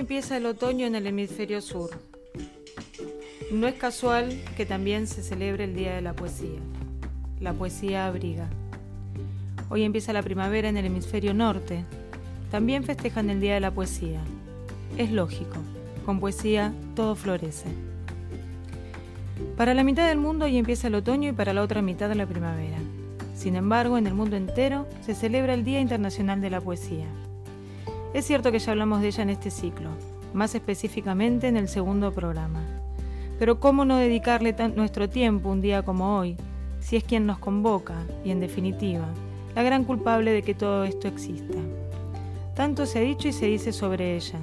[0.00, 1.90] empieza el otoño en el hemisferio sur.
[3.52, 6.58] No es casual que también se celebre el Día de la Poesía.
[7.38, 8.48] La poesía abriga.
[9.68, 11.84] Hoy empieza la primavera en el hemisferio norte.
[12.50, 14.20] También festejan el Día de la Poesía.
[14.96, 15.56] Es lógico,
[16.06, 17.68] con poesía todo florece.
[19.54, 22.26] Para la mitad del mundo hoy empieza el otoño y para la otra mitad la
[22.26, 22.78] primavera.
[23.34, 27.06] Sin embargo, en el mundo entero se celebra el Día Internacional de la Poesía.
[28.12, 29.90] Es cierto que ya hablamos de ella en este ciclo,
[30.34, 32.60] más específicamente en el segundo programa.
[33.38, 36.36] Pero ¿cómo no dedicarle nuestro tiempo un día como hoy,
[36.80, 39.06] si es quien nos convoca y, en definitiva,
[39.54, 41.58] la gran culpable de que todo esto exista?
[42.56, 44.40] Tanto se ha dicho y se dice sobre ella.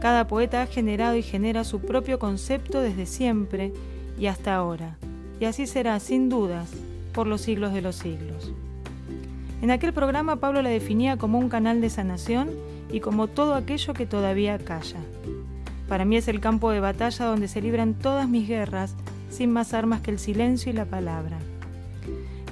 [0.00, 3.72] Cada poeta ha generado y genera su propio concepto desde siempre
[4.18, 4.96] y hasta ahora,
[5.38, 6.70] y así será, sin dudas,
[7.12, 8.52] por los siglos de los siglos.
[9.60, 12.50] En aquel programa Pablo la definía como un canal de sanación
[12.92, 15.00] y como todo aquello que todavía calla.
[15.88, 18.94] Para mí es el campo de batalla donde se libran todas mis guerras
[19.30, 21.38] sin más armas que el silencio y la palabra.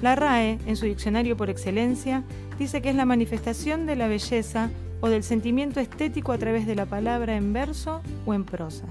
[0.01, 2.23] La RAE, en su diccionario por excelencia,
[2.57, 4.69] dice que es la manifestación de la belleza
[4.99, 8.87] o del sentimiento estético a través de la palabra en verso o en prosa.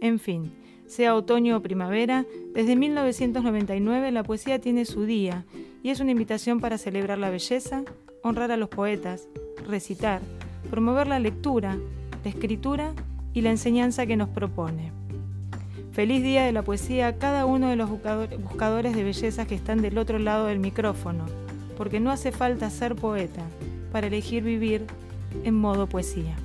[0.00, 0.52] En fin,
[0.86, 2.24] sea otoño o primavera,
[2.54, 5.44] desde 1999 la poesía tiene su día
[5.82, 7.82] y es una invitación para celebrar la belleza,
[8.22, 9.28] honrar a los poetas,
[9.66, 10.20] recitar,
[10.66, 11.76] promover la lectura,
[12.24, 12.92] la escritura
[13.32, 14.92] y la enseñanza que nos propone.
[15.92, 19.80] Feliz día de la poesía a cada uno de los buscadores de belleza que están
[19.80, 21.24] del otro lado del micrófono,
[21.76, 23.42] porque no hace falta ser poeta
[23.92, 24.86] para elegir vivir
[25.44, 26.36] en modo poesía.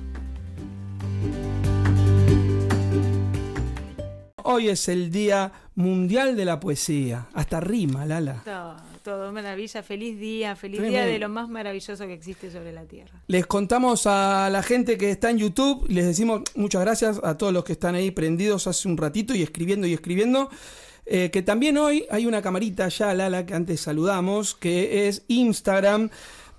[4.42, 7.28] Hoy es el Día Mundial de la Poesía.
[7.34, 8.42] Hasta rima, Lala
[9.02, 9.82] todo maravilla.
[9.82, 13.22] Feliz día, feliz día de lo más maravilloso que existe sobre la Tierra.
[13.26, 17.52] Les contamos a la gente que está en YouTube, les decimos muchas gracias a todos
[17.52, 20.50] los que están ahí prendidos hace un ratito y escribiendo y escribiendo.
[21.04, 26.10] Eh, que también hoy hay una camarita ya, Lala, que antes saludamos, que es Instagram.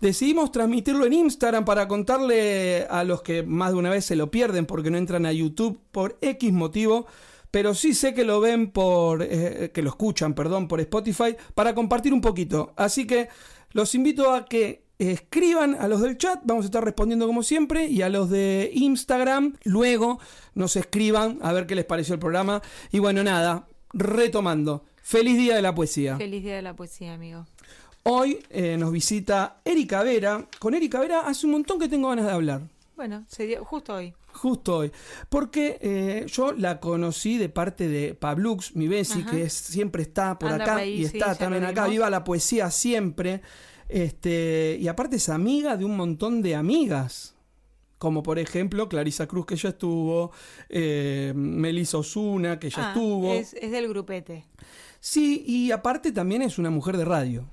[0.02, 4.30] Decidimos transmitirlo en Instagram para contarle a los que más de una vez se lo
[4.30, 7.08] pierden porque no entran a YouTube por X motivo
[7.54, 11.76] pero sí sé que lo ven por, eh, que lo escuchan, perdón, por Spotify, para
[11.76, 12.74] compartir un poquito.
[12.76, 13.30] Así que
[13.74, 17.86] los invito a que escriban a los del chat, vamos a estar respondiendo como siempre,
[17.86, 20.20] y a los de Instagram, luego
[20.56, 22.64] nos escriban a ver qué les pareció el programa.
[22.92, 26.18] Y bueno, nada, retomando, feliz día de la poesía.
[26.18, 27.46] Feliz día de la poesía, amigo.
[28.02, 30.44] Hoy eh, nos visita Erika Vera.
[30.58, 32.62] Con Erika Vera hace un montón que tengo ganas de hablar.
[32.96, 33.28] Bueno,
[33.64, 34.16] justo hoy.
[34.34, 34.92] Justo hoy.
[35.30, 40.52] Porque eh, yo la conocí de parte de Pablux, mi Bessi, que siempre está por
[40.52, 41.88] acá y está también acá.
[41.88, 43.42] Viva la poesía siempre.
[43.90, 47.36] Este, y aparte es amiga de un montón de amigas.
[47.98, 50.32] Como por ejemplo Clarisa Cruz, que ya estuvo,
[50.68, 53.32] eh, Melissa Osuna, que ya ah, estuvo.
[53.32, 54.46] Es, es del grupete.
[55.00, 57.46] Sí, y aparte también es una mujer de radio.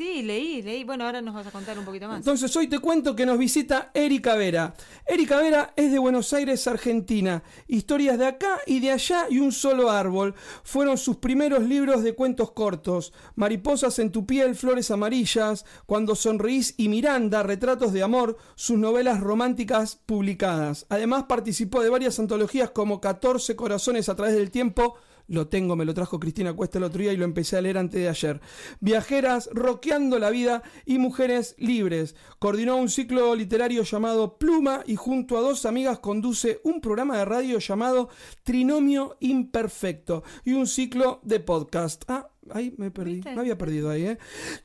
[0.00, 0.82] Sí, leí, leí.
[0.82, 2.16] Bueno, ahora nos vas a contar un poquito más.
[2.16, 4.72] Entonces hoy te cuento que nos visita Erika Vera.
[5.06, 7.42] Erika Vera es de Buenos Aires, Argentina.
[7.68, 10.34] Historias de acá y de allá y un solo árbol.
[10.64, 13.12] Fueron sus primeros libros de cuentos cortos.
[13.34, 19.20] Mariposas en tu piel, flores amarillas, Cuando sonreís y Miranda, retratos de amor, sus novelas
[19.20, 20.86] románticas publicadas.
[20.88, 24.96] Además participó de varias antologías como 14 corazones a través del tiempo,
[25.30, 27.78] lo tengo, me lo trajo Cristina Cuesta el otro día y lo empecé a leer
[27.78, 28.40] antes de ayer.
[28.80, 32.16] Viajeras, roqueando la vida y mujeres libres.
[32.40, 37.24] Coordinó un ciclo literario llamado Pluma y junto a dos amigas conduce un programa de
[37.24, 38.08] radio llamado
[38.42, 42.02] Trinomio Imperfecto y un ciclo de podcast.
[42.08, 43.22] Ah, ahí me perdí.
[43.24, 44.18] Me había perdido ahí, ¿eh?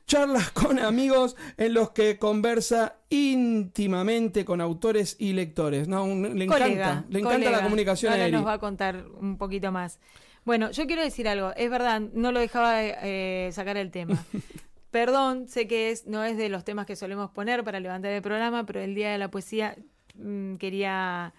[0.06, 5.86] Charlas con amigos en los que conversa íntimamente con autores y lectores.
[5.86, 10.00] No, le encanta, le encanta la comunicación Ahora nos va a contar un poquito más.
[10.46, 14.24] Bueno, yo quiero decir algo, es verdad, no lo dejaba eh, sacar el tema.
[14.92, 18.22] Perdón, sé que es, no es de los temas que solemos poner para levantar el
[18.22, 19.76] programa, pero el Día de la Poesía
[20.14, 21.34] mm, quería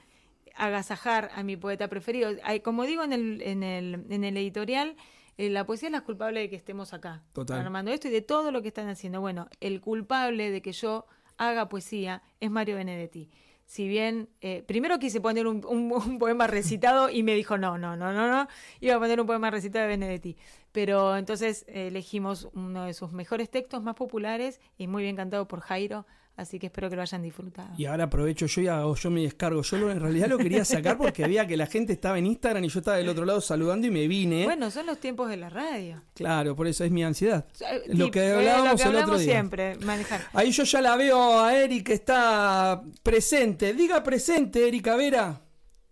[0.55, 2.31] agasajar a mi poeta preferido.
[2.65, 4.97] como digo en el, en el, en el editorial,
[5.37, 7.61] eh, la poesía es la culpable de que estemos acá, Total.
[7.61, 9.21] armando esto y de todo lo que están haciendo.
[9.21, 11.05] Bueno, el culpable de que yo
[11.37, 13.29] haga poesía es Mario Benedetti
[13.67, 18.13] si bien eh, primero quise poner un, poema recitado y me dijo no, no, no,
[18.13, 18.47] no, no,
[18.79, 20.37] iba a poner un poema recitado de Benedetti.
[20.71, 25.59] Pero entonces elegimos uno de sus mejores textos más populares y muy bien cantado por
[25.59, 26.05] Jairo,
[26.37, 27.69] así que espero que lo hayan disfrutado.
[27.77, 29.61] Y ahora aprovecho yo y hago yo me descargo.
[29.63, 32.69] Yo en realidad lo quería sacar porque veía que la gente estaba en Instagram y
[32.69, 34.45] yo estaba del otro lado saludando y me vine.
[34.45, 36.01] Bueno, son los tiempos de la radio.
[36.13, 37.45] Claro, por eso es mi ansiedad.
[37.59, 39.31] Eh, Lo que eh, hablábamos lo que el otro hablamos día.
[39.33, 40.21] siempre, manejar.
[40.33, 43.73] Ahí yo ya la veo a Eri que está presente.
[43.73, 45.41] Diga presente, Erika Vera.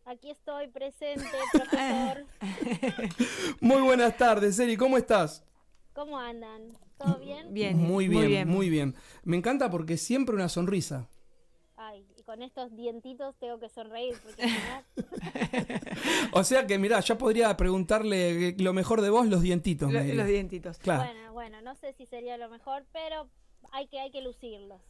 [0.06, 2.26] Aquí estoy presente, profesor.
[3.60, 5.44] Muy buenas tardes, Eri, ¿cómo estás?
[5.94, 6.78] ¿Cómo andan?
[6.98, 7.54] ¿Todo bien?
[7.54, 11.08] Bien, Muy bien, muy bien, Me encanta porque siempre una sonrisa.
[11.78, 15.06] Ay, y con estos dientitos tengo que sonreír porque no...
[16.32, 19.92] O sea que, mirá, ya podría preguntarle lo mejor de vos, los dientitos.
[19.92, 20.78] Lo- los dientitos.
[20.80, 21.04] Claro.
[21.04, 23.28] Bueno, bueno, no sé si sería lo mejor, pero
[23.72, 24.82] hay que, hay que lucirlos.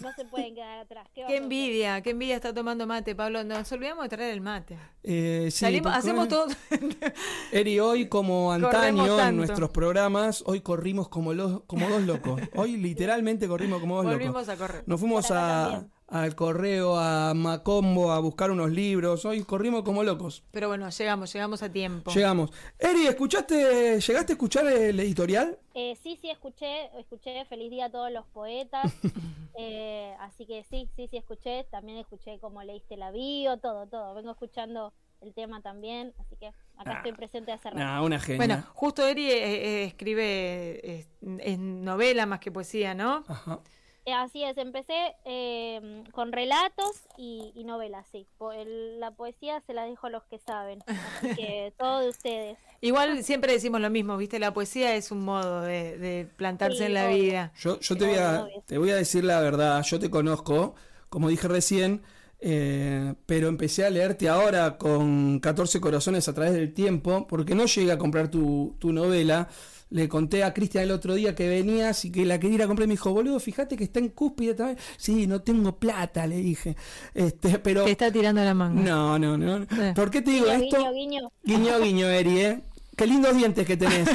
[0.00, 1.08] No se pueden quedar atrás.
[1.14, 3.44] ¿Qué, envidia, qué envidia está tomando mate, Pablo.
[3.44, 4.76] Nos olvidamos de traer el mate.
[5.02, 6.46] Eh, sí, Salimos, hacemos todo.
[7.52, 12.40] Eri, hoy como antaño en nuestros programas, hoy corrimos como, los, como dos locos.
[12.54, 14.48] Hoy literalmente corrimos como dos Volvimos locos.
[14.48, 14.84] a correr.
[14.86, 15.86] Nos fuimos a.
[16.14, 19.24] al correo, a Macombo, a buscar unos libros.
[19.24, 20.44] Hoy corrimos como locos.
[20.52, 22.12] Pero bueno, llegamos, llegamos a tiempo.
[22.12, 22.52] Llegamos.
[22.78, 25.58] Eri, ¿escuchaste, ¿llegaste a escuchar el editorial?
[25.74, 28.92] Eh, sí, sí, escuché, escuché Feliz Día a todos los poetas.
[29.56, 31.62] Eh, así que sí, sí, sí, escuché.
[31.70, 34.12] También escuché cómo leíste la bio, todo, todo.
[34.12, 36.54] Vengo escuchando el tema también, así que acá
[36.90, 36.96] Ah.
[36.96, 37.78] estoy presente hace rato.
[37.78, 38.36] Nah, una genia.
[38.38, 41.06] Bueno, justo Eri eh, eh, escribe eh,
[41.38, 43.22] es novela más que poesía, ¿no?
[43.28, 43.60] Ajá.
[44.06, 48.26] Eh, Así es, empecé eh, con relatos y, y novelas, sí.
[48.36, 52.10] Po- el- la poesía se la dejo a los que saben, así que todo de
[52.10, 52.58] ustedes.
[52.82, 54.38] Igual siempre decimos lo mismo, ¿viste?
[54.38, 57.16] La poesía es un modo de, de plantarse Sí, en la obvio.
[57.16, 57.52] vida.
[57.56, 58.62] Yo, yo te, voy a, Obvio.
[58.66, 60.74] te voy a decir la verdad, yo te conozco,
[61.08, 62.02] como dije recién,
[62.40, 67.64] eh, pero empecé a leerte ahora con 14 corazones a través del tiempo, porque no
[67.64, 69.48] llegué a comprar tu, tu novela.
[69.94, 72.66] Le conté a Cristian el otro día que venías y que la quería ir a
[72.66, 72.86] comprar.
[72.86, 74.76] y Me dijo, boludo, fíjate que está en cúspide también.
[74.96, 76.74] Sí, no tengo plata, le dije.
[77.14, 77.84] Este, pero.
[77.84, 78.82] Te está tirando la manga.
[78.82, 79.58] No, no, no.
[79.62, 79.92] Eh.
[79.94, 80.78] ¿Por qué te digo Guiño, esto?
[80.78, 81.32] guiño, guiño.
[81.44, 82.60] Guiño, guiño, Eri, ¿eh?
[82.96, 84.08] Qué lindos dientes que tenés.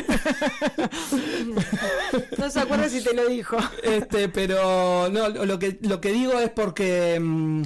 [2.37, 3.55] No se acuerda si te lo dijo.
[3.81, 7.63] Este, pero no, lo que, lo que digo es porque mm,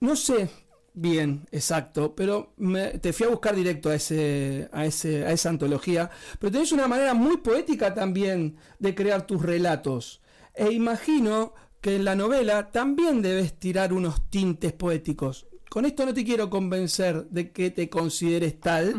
[0.00, 0.48] no sé
[0.94, 5.48] bien, exacto, pero me- te fui a buscar directo a ese, a ese, a esa
[5.50, 10.22] antología, pero tenés una manera muy poética también de crear tus relatos.
[10.54, 15.46] E imagino que en la novela también debes tirar unos tintes poéticos.
[15.68, 18.94] Con esto no te quiero convencer de que te consideres tal,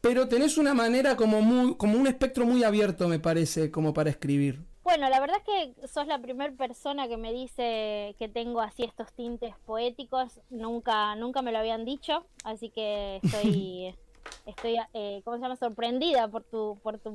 [0.00, 4.10] pero tenés una manera como muy, como un espectro muy abierto, me parece, como para
[4.10, 4.64] escribir.
[4.84, 8.82] Bueno, la verdad es que sos la primera persona que me dice que tengo así
[8.82, 10.40] estos tintes poéticos.
[10.50, 13.94] Nunca, nunca me lo habían dicho, así que estoy,
[14.46, 15.56] estoy, eh, ¿cómo se llama?
[15.56, 17.12] Sorprendida por tu, por tu,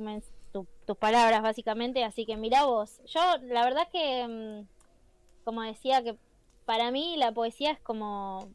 [0.85, 2.05] tus palabras, básicamente.
[2.05, 3.01] Así que mira vos.
[3.05, 6.17] Yo, la verdad que, mm, como decía, que
[6.65, 8.49] para mí la poesía es como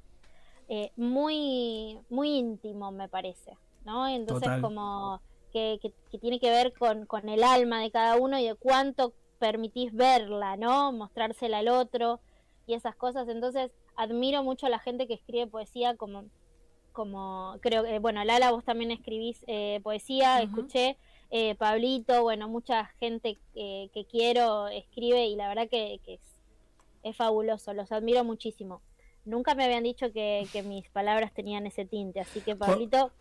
[0.68, 4.08] eh, muy, muy íntimo, me parece, ¿no?
[4.08, 4.62] Entonces Total.
[4.62, 5.20] como
[5.52, 8.54] que, que- que tiene que ver con, con el alma de cada uno y de
[8.54, 10.92] cuánto permitís verla, ¿no?
[10.92, 12.20] Mostrársela al otro
[12.66, 13.28] y esas cosas.
[13.28, 16.24] Entonces admiro mucho a la gente que escribe poesía como,
[16.92, 20.96] como creo que, bueno, Lala, vos también escribís eh, poesía, escuché.
[21.30, 26.20] eh, Pablito, bueno, mucha gente eh, que quiero escribe y la verdad que, que es,
[27.02, 28.82] es fabuloso, los admiro muchísimo.
[29.24, 33.12] Nunca me habían dicho que, que mis palabras tenían ese tinte, así que Pablito,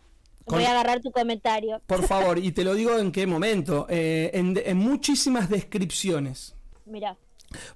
[0.44, 1.80] con- voy a agarrar tu comentario.
[1.86, 6.54] Por favor, y te lo digo en qué momento, eh, en, en muchísimas descripciones.
[6.86, 7.16] Mira,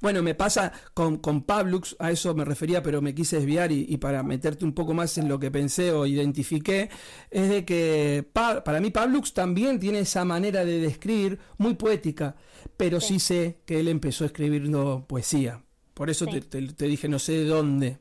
[0.00, 3.84] Bueno, me pasa con, con Pablux, a eso me refería, pero me quise desviar y,
[3.88, 6.88] y para meterte un poco más en lo que pensé o identifiqué,
[7.30, 12.36] es de que Pa- para mí Pablux también tiene esa manera de describir muy poética,
[12.78, 13.20] pero sí, Sí.
[13.20, 15.62] sé que él empezó escribiendo poesía.
[15.94, 17.98] Por eso te- te dije no sé de dónde.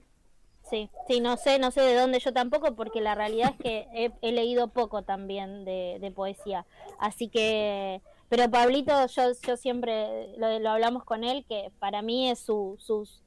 [0.70, 3.88] Sí, sí, no sé, no sé de dónde yo tampoco, porque la realidad es que
[3.94, 6.66] he, he leído poco también de, de poesía.
[7.00, 12.30] Así que, pero Pablito, yo, yo siempre lo, lo hablamos con él, que para mí
[12.30, 13.22] es su, sus,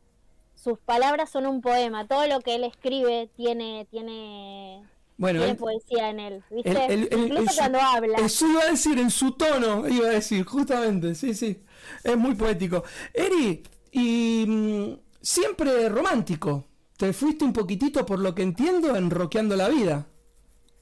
[0.54, 2.06] sus palabras son un poema.
[2.06, 4.82] Todo lo que él escribe tiene, tiene,
[5.16, 6.70] Bueno, tiene él- poesía en él, ¿viste?
[6.86, 8.18] Él- él- Incluso su- cuando habla.
[8.18, 11.62] Eso iba a decir, en su tono, iba a decir, justamente, sí, sí.
[12.02, 12.82] Es muy poético.
[13.14, 16.64] Eri, y mm, siempre romántico.
[16.98, 20.06] Te fuiste un poquitito, por lo que entiendo, en Roqueando la Vida.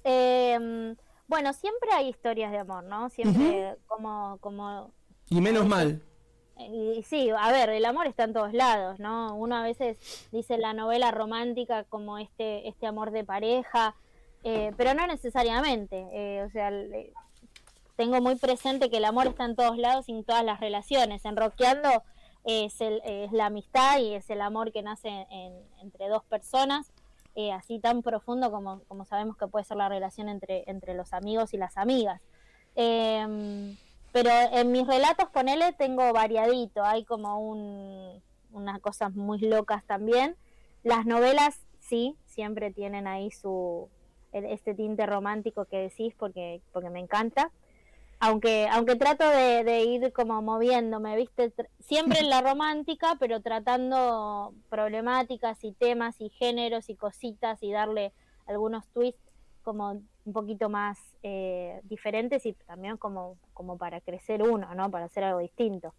[0.02, 0.94] Eh,
[1.28, 3.11] bueno, siempre hay historias de amor, ¿no?
[3.11, 4.92] Siempre como, como
[5.28, 6.02] Y menos mal.
[6.58, 9.35] Y sí, a ver, el amor está en todos lados, ¿no?
[9.35, 9.99] Uno a veces
[10.32, 13.94] dice la novela romántica como este, este amor de pareja,
[14.42, 16.06] eh, pero no necesariamente.
[16.12, 16.73] eh, o sea,
[17.96, 21.26] tengo muy presente que el amor está en todos lados y en todas las relaciones.
[21.26, 21.37] En
[22.48, 25.26] Es, es la amistad y es el amor que nace
[25.82, 26.92] entre dos personas,
[27.34, 31.12] eh, así tan profundo como, como sabemos que puede ser la relación entre, entre los
[31.12, 32.22] amigos y las amigas.
[32.76, 33.76] Em,
[34.12, 38.22] pero en mis relatos, ponele, tengo variadito, hay como un,
[38.52, 40.36] unas cosas muy locas también.
[40.82, 43.88] Las novelas, sí, siempre tienen ahí su
[44.32, 47.50] este tinte romántico que decís porque, porque me encanta
[48.18, 51.52] aunque aunque trato de, ir como moviéndome, ¿viste?
[51.80, 58.12] Siempre en la romántica, pero tratando problemáticas y temas y géneros y cositas y darle
[58.46, 59.20] algunos twists
[59.62, 59.90] como
[60.25, 64.90] un poquito más eh, diferentes y también como, como para crecer uno, ¿no?
[64.90, 65.94] Para hacer algo distinto.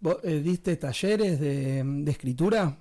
[0.00, 2.76] ¿Vos eh, diste talleres de, de escritura?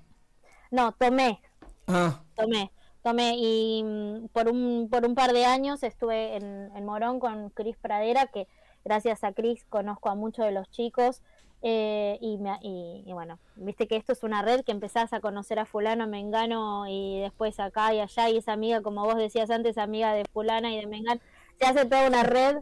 [0.72, 1.40] No, tomé.
[1.88, 2.24] Ah.
[2.36, 2.72] Tomé
[3.04, 7.50] tomé y mm, por un, por un par de años estuve en, en Morón con
[7.50, 8.48] Cris Pradera, que
[8.84, 11.22] gracias a Cris conozco a muchos de los chicos.
[11.66, 15.66] Eh, y, y, bueno, viste que esto es una red que empezás a conocer a
[15.66, 20.14] fulano, mengano y después acá y allá y esa amiga, como vos decías antes, amiga
[20.14, 21.22] de fulana y de mengano,
[21.58, 22.58] se hace toda una red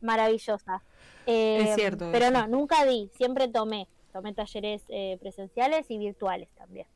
[0.00, 0.82] maravillosa.
[1.26, 2.08] es eh, cierto.
[2.10, 6.86] Pero no, nunca di, siempre tomé, tomé talleres eh, presenciales y virtuales también.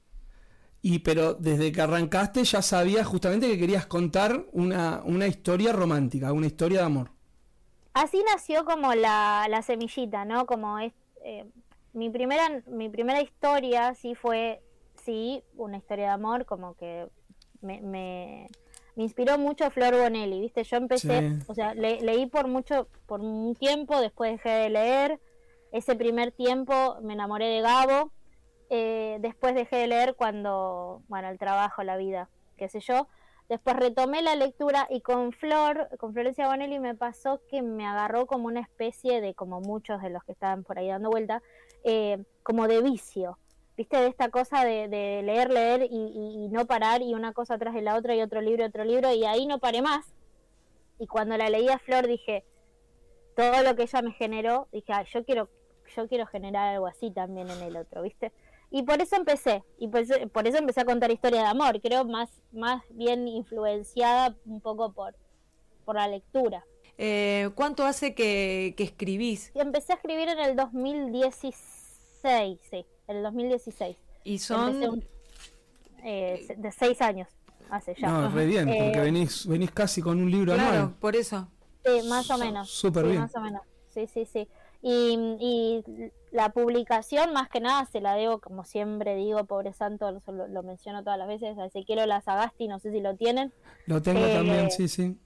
[0.85, 6.33] Y pero desde que arrancaste ya sabías justamente que querías contar una, una historia romántica,
[6.33, 7.11] una historia de amor.
[7.95, 10.45] Así nació como la, la semillita, ¿no?
[10.45, 10.93] Como es,
[11.25, 11.45] eh,
[11.93, 14.61] mi primera mi primera historia sí fue
[15.05, 17.07] sí una historia de amor, como que
[17.61, 18.49] me, me,
[18.97, 20.65] inspiró mucho Flor Bonelli, ¿viste?
[20.65, 25.21] Yo empecé, o sea, leí por mucho por un tiempo, después dejé de leer.
[25.71, 28.11] Ese primer tiempo me enamoré de Gabo
[28.75, 33.07] eh, después dejé de leer cuando, bueno, el trabajo, la vida, qué sé yo.
[33.50, 38.25] Después retomé la lectura y con Flor, con Florencia Bonelli me pasó que me agarró
[38.26, 41.43] como una especie de, como muchos de los que estaban por ahí dando vuelta,
[41.85, 43.37] eh, como de vicio.
[43.76, 43.99] ¿Viste?
[43.99, 47.97] De esta cosa de, leer, leer y, no parar y una cosa atrás de la
[47.97, 50.14] otra y otro libro, otro libro y ahí no paré más.
[50.99, 52.43] Y cuando la leí a Flor dije,
[53.37, 55.50] todo lo que ella me generó, dije, yo quiero
[55.95, 58.33] yo quiero generar algo así también en el otro, ¿viste?
[58.75, 60.14] Y por eso empecé, y por eso,
[60.57, 65.14] empecé a contar historias de amor, creo más, más bien influenciada un poco por,
[65.85, 66.64] por la lectura.
[66.97, 69.52] Eh, ¿Cuánto hace que, escribís?
[69.55, 73.95] Empecé a escribir en el 2016, sí, en el 2016.
[74.25, 75.05] ¿Y son...?
[76.05, 77.29] Eh, de seis años,
[77.71, 78.09] hace ya.
[78.09, 81.47] No, re bien, porque eh, venís, venís casi con un libro claro, por eso.
[81.85, 82.71] Sí, más o menos.
[82.71, 83.21] Súper bien.
[83.21, 83.62] Más o menos,
[83.93, 84.49] sí, sí, sí.
[84.83, 85.85] Y, y,
[86.33, 91.05] la publicación, más que nada, se la debo, como siempre digo, pobre santo, lo, menciono
[91.05, 93.53] todas las veces, a Ezequiel Sagasti, no sé si lo tienen.
[93.87, 95.17] Lo tengo eh, también, sí, sí.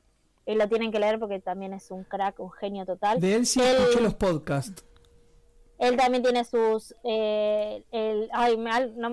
[0.46, 3.20] Y lo tienen que leer porque también es un crack, un genio total.
[3.20, 4.84] De él sí escuché los podcasts.
[5.78, 6.94] Él también tiene sus.
[7.04, 8.56] Eh, el, ay,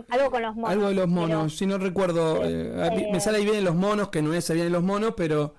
[0.09, 0.71] algo con los monos.
[0.71, 2.41] Algo de los monos, si no recuerdo.
[2.43, 5.55] Eh, me sale ahí bien los monos, que no es bien los monos, pero.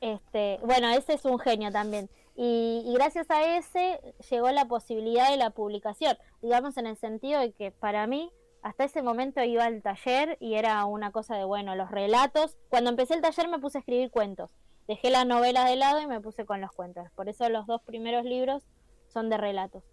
[0.00, 2.08] Este, bueno, ese es un genio también.
[2.36, 4.00] Y, gracias a ese
[4.30, 8.84] llegó la posibilidad de la publicación, digamos en el sentido de que para mí hasta
[8.84, 12.56] ese momento iba al taller y era una cosa de, bueno, los relatos.
[12.70, 14.50] Cuando empecé el taller me puse a escribir cuentos.
[14.88, 17.06] Dejé las novelas de lado y me puse con los cuentos.
[17.14, 18.64] Por eso los dos primeros libros
[19.08, 19.84] son de relatos.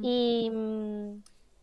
[0.00, 0.50] y,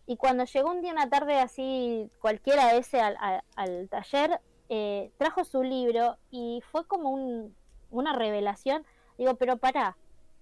[0.05, 3.17] y, cuando llegó un día, una tarde así, cualquiera ese al,
[3.55, 7.55] al, taller, eh, trajo su libro y fue como un,
[7.89, 8.85] una revelación.
[9.17, 9.97] Digo, pero para,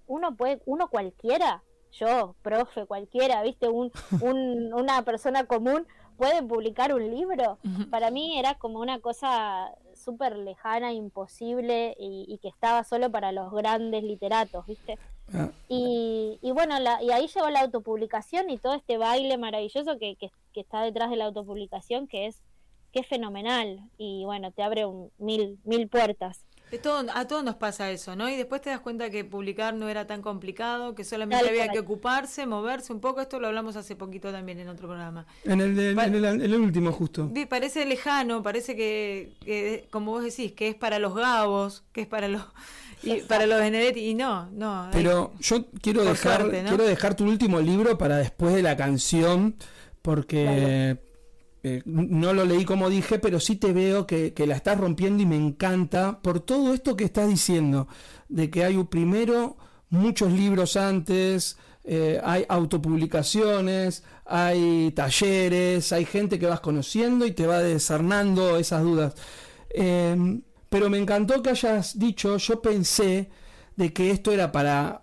[0.10, 3.92] uno puede, uno cualquiera, yo, profe, cualquiera, viste, un,
[4.74, 5.88] una persona común
[6.18, 7.60] puede publicar un libro.
[7.90, 13.52] Para mí era como una cosa súper lejana, imposible y, que estaba solo para los
[13.54, 14.98] grandes literatos, ¿viste?
[15.34, 15.50] Ah.
[15.70, 20.32] Y, y, bueno, y ahí llegó la autopublicación y todo este baile maravilloso que, que,
[20.56, 22.42] está detrás de la autopublicación, que es,
[22.92, 26.44] que es fenomenal y bueno, te abre un, mil, mil puertas
[27.14, 28.30] a todos nos pasa eso, ¿no?
[28.30, 31.80] Y después te das cuenta que publicar no era tan complicado, que solamente había que
[31.80, 33.22] ocuparse, moverse un poco.
[33.22, 35.26] Esto lo hablamos hace poquito también en otro programa.
[35.44, 37.32] En el, en el, último, justo.
[37.50, 42.28] Parece lejano, parece que, como vos decís, que es para los gabos, que es para
[42.28, 42.44] los
[43.04, 44.90] y para los Benedetti y no, no.
[44.92, 49.56] Pero yo quiero dejar quiero dejar tu último libro para después de la canción
[50.02, 50.98] porque
[51.62, 55.26] eh, no lo leí como dije, pero sí te veo que, la estás rompiendo y
[55.26, 57.88] me encanta por todo esto que estás diciendo,
[58.30, 59.58] de que hay primero
[59.90, 67.46] muchos libros antes, eh, hay autopublicaciones, hay talleres, hay gente que vas conociendo y te
[67.46, 69.16] va desarmando esas dudas.
[69.72, 73.30] Em, pero me encantó que hayas dicho, yo pensé
[73.76, 75.02] de que esto era para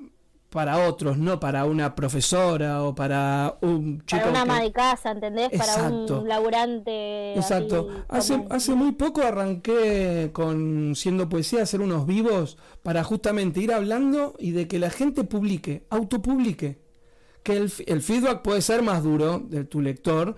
[0.51, 4.21] para otros, no para una profesora o para un chico.
[4.21, 5.51] Para una ama de casa, ¿entendés?
[5.51, 7.35] Para un laburante.
[7.35, 7.89] Exacto.
[8.09, 14.35] hace, hace muy poco arranqué con Siendo Poesía hacer unos vivos para justamente ir hablando
[14.39, 16.79] y de que la gente publique, autopublique.
[17.43, 20.37] Que el, el feedback puede ser más duro de tu lector,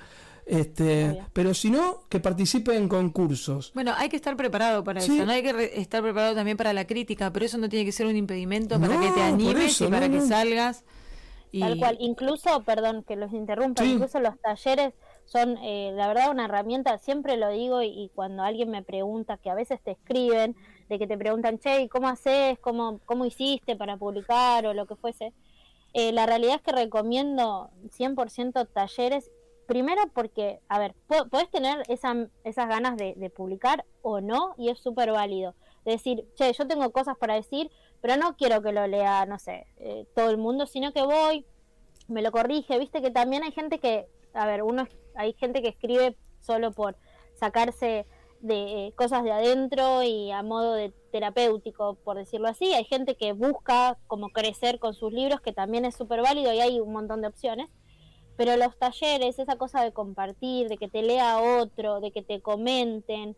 [0.49, 3.71] este, pero si no, que participe en concursos.
[3.75, 6.87] Bueno, hay que estar preparado para eso, no hay que estar preparado también para la
[6.87, 10.09] crítica, pero eso no tiene que ser un impedimento para que te animes y para
[10.09, 10.85] que salgas.
[11.59, 14.95] Tal cual, incluso, perdón que los interrumpa, incluso los talleres
[15.27, 19.51] son, eh, la verdad, una herramienta, siempre lo digo, y, cuando alguien me pregunta, que
[19.51, 20.57] a veces te escriben,
[20.89, 22.59] de que te preguntan, che, ¿cómo haces?
[22.61, 24.67] ¿Cómo, cómo hiciste para publicar?
[24.67, 25.35] o lo que fuese.
[25.93, 29.31] Eh, la realidad es que recomiendo 100% talleres
[29.69, 34.79] Primero porque, a ver, puedes tener esa, esas ganas de, publicar o no, y es
[34.79, 35.55] súper válido.
[35.85, 37.71] decir, che, yo tengo cosas para decir,
[38.01, 41.45] pero no quiero que lo lea, no sé, eh, todo el mundo, sino que voy,
[42.09, 42.79] me lo corrige.
[42.79, 46.97] Viste que también hay gente que, a ver, uno hay gente que escribe solo por
[47.35, 48.07] sacarse
[48.41, 52.73] de eh, cosas de adentro y a modo de terapéutico, por decirlo así.
[52.73, 56.61] Hay gente que busca como crecer con sus libros, que también es súper válido y
[56.61, 57.69] hay un montón de opciones.
[58.39, 62.41] Pero los talleres, esa cosa de compartir, de que te lea otro, de que te
[62.41, 63.37] comenten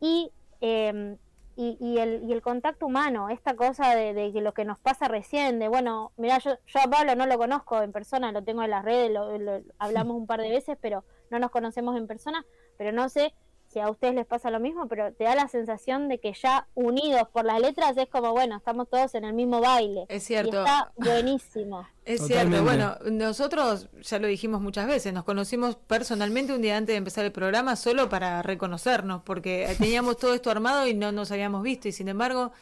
[0.00, 0.30] y,
[0.60, 1.18] em,
[1.56, 5.58] y, el, y, el, contacto humano, esta cosa de, que lo que nos pasa recién,
[5.58, 8.70] de bueno, mira, yo, yo a Pablo no lo conozco en persona, lo tengo en
[8.70, 12.92] las redes, lo, hablamos un par de veces, pero no nos conocemos en persona, pero
[12.92, 13.34] no sé
[13.78, 16.66] si a ustedes les pasa lo mismo, pero te da la sensación de que ya
[16.74, 20.04] unidos por las letras es como, bueno, estamos todos en el mismo baile.
[20.08, 20.58] Es cierto.
[20.58, 21.86] está buenísimo.
[22.08, 22.64] Es cierto.
[22.64, 27.22] Bueno, nosotros ya lo dijimos muchas veces, nos conocimos personalmente un día antes de empezar
[27.26, 31.86] el programa solo para reconocernos, porque teníamos todo esto armado y no nos habíamos visto,
[31.86, 32.52] y sin embargo,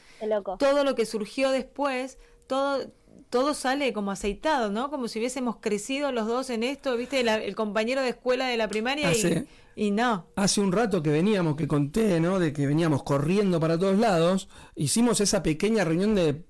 [0.59, 2.19] todo lo que surgió después,
[2.49, 2.89] todo
[3.37, 4.89] todo sale como aceitado, ¿no?
[4.89, 7.21] Como si hubiésemos crecido los dos en esto, ¿viste?
[7.21, 10.29] el compañero de escuela de la primaria y, y, no.
[10.37, 12.39] Hace un rato que veníamos, que conté, ¿no?
[12.39, 16.47] De que veníamos corriendo para todos lados, hicimos esa pequeña reunión de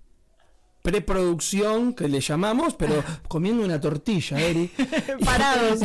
[0.86, 4.70] preproducción que le llamamos, pero comiendo una tortilla, Eri.
[5.24, 5.80] Parados,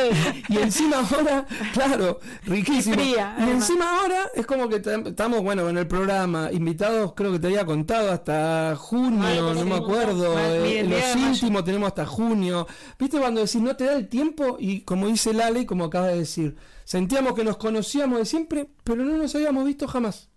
[0.48, 2.96] Y encima ahora, claro, riquísimo.
[3.02, 3.16] y
[3.50, 7.66] encima ahora es como que estamos, bueno, en el programa, invitados, creo que te había
[7.66, 10.38] contado, hasta junio, no me acuerdo.
[10.38, 12.66] Eh, los íntimos tenemos hasta junio.
[12.98, 14.56] ¿Viste cuando decís no te da el tiempo?
[14.58, 19.04] Y como dice Lale, como acaba de decir, sentíamos que nos conocíamos de siempre, pero
[19.04, 20.30] no nos habíamos visto jamás.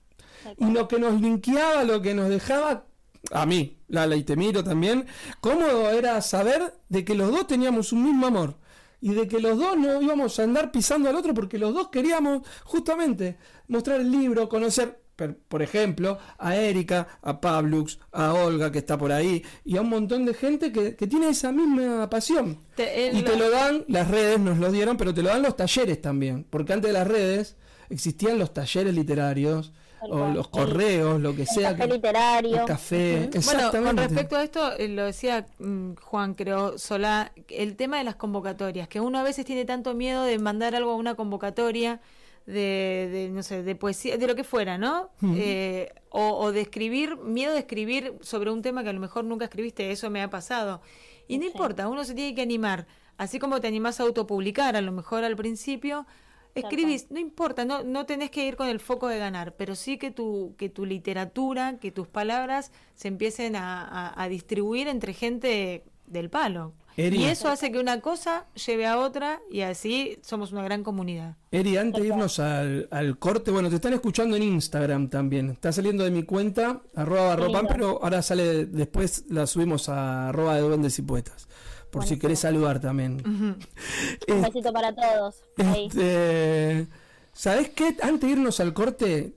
[0.57, 2.88] Y lo que nos linkeaba, lo que nos dejaba
[3.31, 5.05] a mí, Lala y te miro también,
[5.41, 8.55] cómodo era saber de que los dos teníamos un mismo amor
[9.01, 11.89] y de que los dos no íbamos a andar pisando al otro porque los dos
[11.89, 15.01] queríamos justamente mostrar el libro, conocer,
[15.47, 19.89] por ejemplo, a Erika, a Pablux, a Olga que está por ahí y a un
[19.89, 22.59] montón de gente que, tiene esa misma pasión.
[22.77, 26.01] y te lo dan, las redes nos lo dieron, pero te lo dan los talleres
[26.01, 27.57] también, porque antes de las redes
[27.89, 31.75] existían los talleres literarios o los correos, lo que sea.
[31.75, 32.65] Café literario.
[32.65, 37.97] café, Bueno, con respecto a esto, eh, lo decía mm, Juan, creo, Solá, el tema
[37.97, 41.15] de las convocatorias, que uno a veces tiene tanto miedo de mandar algo a una
[41.15, 41.99] convocatoria
[42.45, 45.11] de, no sé, de poesía, de lo que fuera, ¿no?
[45.21, 49.45] Eh, o, de escribir, miedo de escribir sobre un tema que a lo mejor nunca
[49.45, 50.81] escribiste, eso me ha pasado.
[51.27, 54.81] Y no importa, uno se tiene que animar, así como te animás a autopublicar, a
[54.81, 56.07] lo mejor al principio,
[56.55, 59.97] Escribís, no importa, no, no tenés que ir con el foco de ganar, pero sí
[59.97, 66.29] que tu, que tu literatura, que tus palabras se empiecen a, distribuir entre gente del
[66.29, 66.73] palo.
[66.97, 71.37] Y eso hace que una cosa lleve a otra y así somos una gran comunidad.
[71.49, 75.51] Eri, antes de irnos al, corte, bueno, te están escuchando en Instagram también.
[75.51, 80.55] Está saliendo de mi cuenta, arroba barropan, pero ahora sale, después la subimos a arroba
[80.55, 81.47] de duendes y poetas
[81.91, 83.21] por si querés saludar también.
[84.27, 85.43] Un besito para todos.
[85.57, 86.87] Este,
[87.33, 87.95] ¿Sabés qué?
[88.01, 89.35] Antes de irnos al corte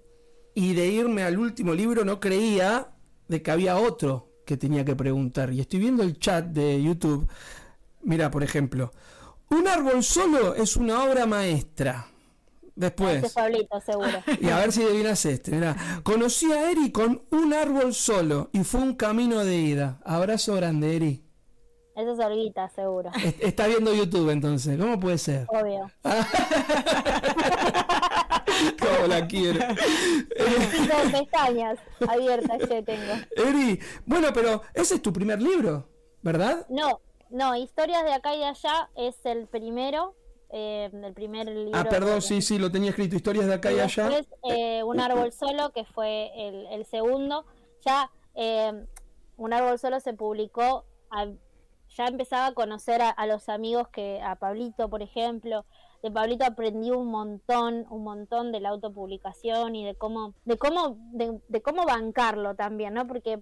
[0.54, 2.88] y de irme al último libro, no creía
[3.28, 5.52] de que había otro que tenía que preguntar.
[5.52, 7.28] Y estoy viendo el chat de YouTube.
[8.02, 8.92] Mira, por ejemplo,
[9.50, 12.08] un árbol solo es una obra maestra.
[12.74, 13.22] Después.
[13.22, 13.40] Este
[13.84, 14.08] seguro.
[14.40, 15.60] Y a ver si adivinas este.
[16.02, 20.00] Conocí a Eri con un árbol solo y fue un camino de ida.
[20.04, 21.21] Abrazo grande, Eri.
[21.94, 23.11] Eso es Olguita, seguro.
[23.40, 25.46] Está viendo YouTube entonces, ¿cómo puede ser?
[25.48, 25.90] Obvio.
[28.78, 29.61] ¿Cómo la quiero?
[31.12, 31.78] Pestañas
[32.09, 33.14] abiertas que tengo.
[33.37, 35.88] Eri, bueno, pero ese es tu primer libro,
[36.22, 36.66] ¿verdad?
[36.68, 37.00] No,
[37.31, 40.14] no, Historias de acá y de allá es el primero,
[40.50, 41.72] eh, el primer libro.
[41.78, 44.11] Ah, perdón, sí, sí, lo tenía escrito, Historias de acá y, allá.
[44.44, 47.44] Eh, un árbol solo, que fue el, el segundo.
[47.85, 48.87] Ya, eh,
[49.37, 50.85] Un árbol solo se publicó,
[51.96, 55.64] ya empezaba a conocer a, los amigos que, a Pablito, por ejemplo,
[56.02, 60.96] de Pablito aprendí un montón, un montón de la autopublicación y de cómo, de cómo,
[61.12, 63.07] de, cómo bancarlo también, ¿no?
[63.07, 63.40] Porque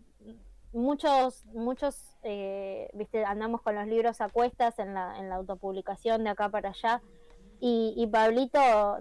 [0.73, 6.25] muchos, muchos, eh, viste, andamos con los libros a cuestas en la, en la autopublicación
[6.25, 7.03] de acá para allá.
[7.63, 8.59] Y, y, Pablito,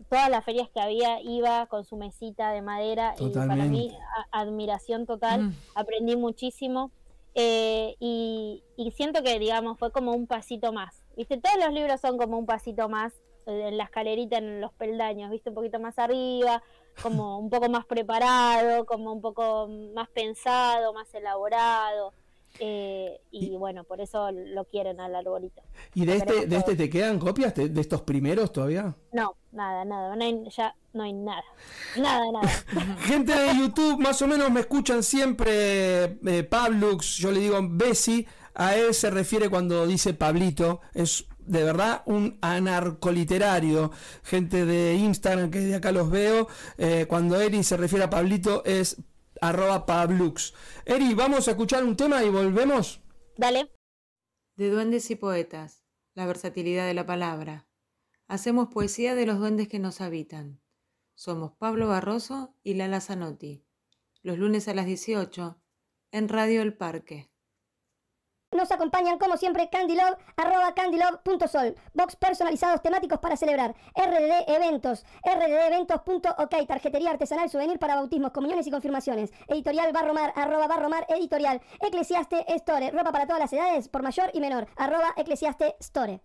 [0.10, 3.98] todas las ferias que había, iba con su mesita de madera y para mí
[4.32, 5.56] admiración total, mm.
[5.76, 6.92] aprendí muchísimo
[7.36, 11.04] eh, y, y, siento que, digamos, fue como un pasito más.
[11.16, 13.14] Viste, todos los libros son como un pasito más
[13.46, 16.62] en la escalerita, en los peldaños, viste, un poquito más arriba,
[17.02, 22.14] como un poco más preparado, como un poco más pensado, más elaborado.
[22.60, 25.62] Eh, y, bueno, por eso lo quieren al arbolito.
[25.94, 28.96] ¿Y de este, de este te quedan copias de, estos primeros todavía?
[29.14, 30.16] No, nada, nada,
[30.50, 31.44] ya no hay nada,
[31.98, 32.48] nada, nada.
[33.02, 38.28] Gente de YouTube, más o menos me escuchan siempre eh, Pablux, yo le digo Bessie,
[38.56, 43.92] a él se refiere cuando dice Pablito, es de verdad un anarcoliterario.
[44.24, 46.48] Gente de Instagram que de acá los veo.
[46.78, 48.98] Eh, cuando Eri se refiere a Pablito es
[49.42, 50.54] arroba Pablux.
[50.86, 53.02] Eri, vamos a escuchar un tema y volvemos.
[53.38, 53.72] Dale.
[54.56, 55.84] De duendes y poetas.
[56.14, 57.68] La versatilidad de la palabra.
[58.28, 60.62] Hacemos poesía de los duendes que nos habitan.
[61.16, 63.66] Somos Pablo Barroso y Lala Zanotti.
[64.22, 65.62] Los lunes a las 18
[66.12, 67.29] en Radio El Parque.
[68.60, 76.68] Nos acompañan como siempre Candylove, arroba candylove.sol, box personalizados temáticos para celebrar, RDD Eventos, rdeventos.ok,
[76.68, 82.92] tarjetería artesanal souvenir para bautismos, comuniones y confirmaciones, editorial Barromar, arroba Barromar editorial, Eclesiaste Store,
[82.92, 86.22] ropa para todas las edades, por mayor y menor, arroba Eclesiaste Store.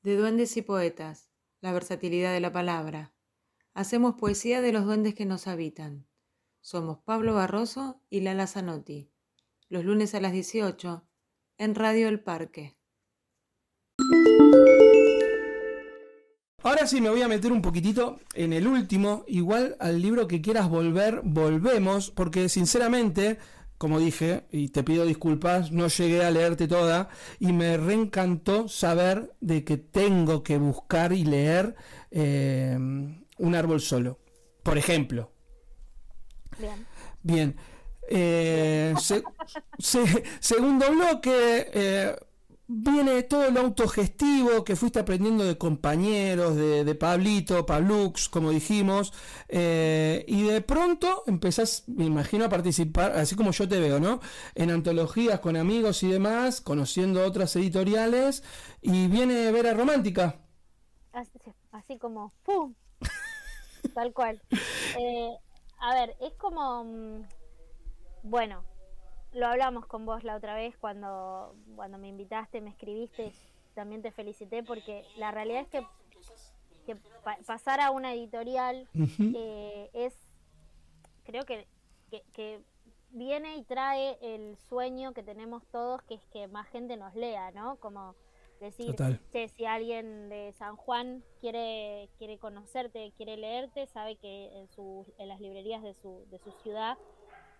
[0.00, 1.28] De duendes y poetas,
[1.60, 3.12] la versatilidad de la palabra.
[3.74, 6.06] Hacemos poesía de los duendes que nos habitan.
[6.62, 9.12] Somos Pablo Barroso y Lala Zanotti.
[9.68, 11.06] Los lunes a las 18
[11.58, 12.76] en Radio El Parque.
[16.62, 20.40] Ahora sí me voy a meter un poquitito en el último, igual al libro que
[20.40, 23.38] quieras volver, volvemos, porque sinceramente,
[23.78, 29.32] como dije, y te pido disculpas, no llegué a leerte toda y me reencantó saber
[29.40, 31.76] de que tengo que buscar y leer
[32.10, 34.18] eh, un árbol solo.
[34.64, 35.30] Por ejemplo.
[36.58, 36.86] Bien.
[37.22, 37.56] Bien.
[38.08, 38.94] Eh,
[40.38, 42.16] segundo bloque, eh,
[42.68, 49.12] viene todo lo autogestivo que fuiste aprendiendo de compañeros, de, Pablito, Pablux, como dijimos,
[49.48, 54.20] eh, y de pronto empezás, me imagino, a participar, así como yo te veo, ¿no?
[54.54, 58.42] En antologías con amigos y demás, conociendo otras editoriales,
[58.82, 60.36] y viene Vera Romántica.
[61.72, 62.74] Así, como, ¡pum!
[63.94, 64.42] Tal cual.
[65.80, 67.22] a ver, es como mm,
[68.28, 68.64] bueno,
[69.32, 73.32] lo hablamos con vos la otra vez cuando, cuando me invitaste, me escribiste,
[73.74, 75.86] también te felicité porque la realidad es que,
[76.86, 76.96] que
[77.46, 78.88] pasar a una editorial
[79.34, 80.14] eh, es,
[81.24, 81.66] creo que,
[82.32, 82.60] que,
[83.10, 87.50] viene y trae el sueño que tenemos todos, que es que más gente nos lea,
[87.52, 87.76] ¿no?
[87.76, 88.14] Como
[88.60, 88.94] decir,
[89.56, 95.28] si alguien de San Juan quiere, quiere conocerte, quiere leerte, sabe que en, su, en
[95.28, 96.98] las librerías de su, de su ciudad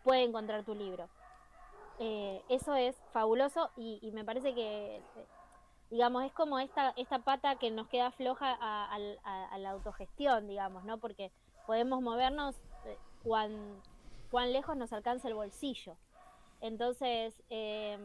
[0.06, 1.08] puede encontrar tu libro.
[1.98, 5.02] Eh, eso es fabuloso y, me parece que,
[5.90, 10.98] digamos, es como esta, esta pata que nos queda floja a, la autogestión, digamos, ¿no?
[10.98, 11.32] Porque
[11.66, 13.82] podemos movernos eh, cuán,
[14.30, 15.96] cuán lejos nos alcanza el bolsillo.
[16.60, 18.00] Entonces, em,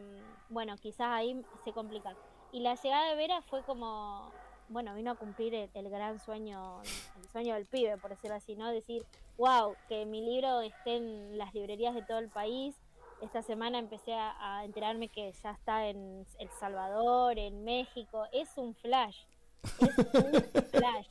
[0.48, 2.16] bueno, quizás ahí se complica.
[2.50, 4.32] Y la llegada de Vera fue como,
[4.68, 8.72] bueno, vino a cumplir el, gran sueño, el sueño del pibe, por decirlo así, ¿no?
[8.72, 9.06] Decir,
[9.36, 12.74] wow, que mi libro esté en las librerías de todo el país.
[13.20, 18.26] Esta semana empecé a, enterarme que ya está en El Salvador, en México.
[18.32, 19.24] Es un flash,
[19.62, 21.08] es un flash.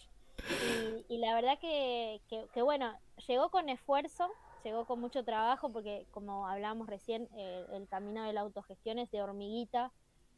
[1.08, 2.94] Y, la verdad que, que, bueno,
[3.28, 4.30] llegó con esfuerzo,
[4.64, 9.10] llegó con mucho trabajo, porque como hablábamos recién, eh, el camino de la autogestión es
[9.12, 9.92] de hormiguita,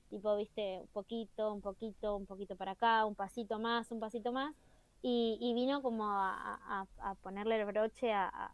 [0.10, 4.32] tipo, viste, un poquito, un poquito, un poquito para acá, un pasito más, un pasito
[4.32, 4.54] más,
[5.04, 6.88] y, vino como a,
[7.22, 8.52] ponerle el broche a,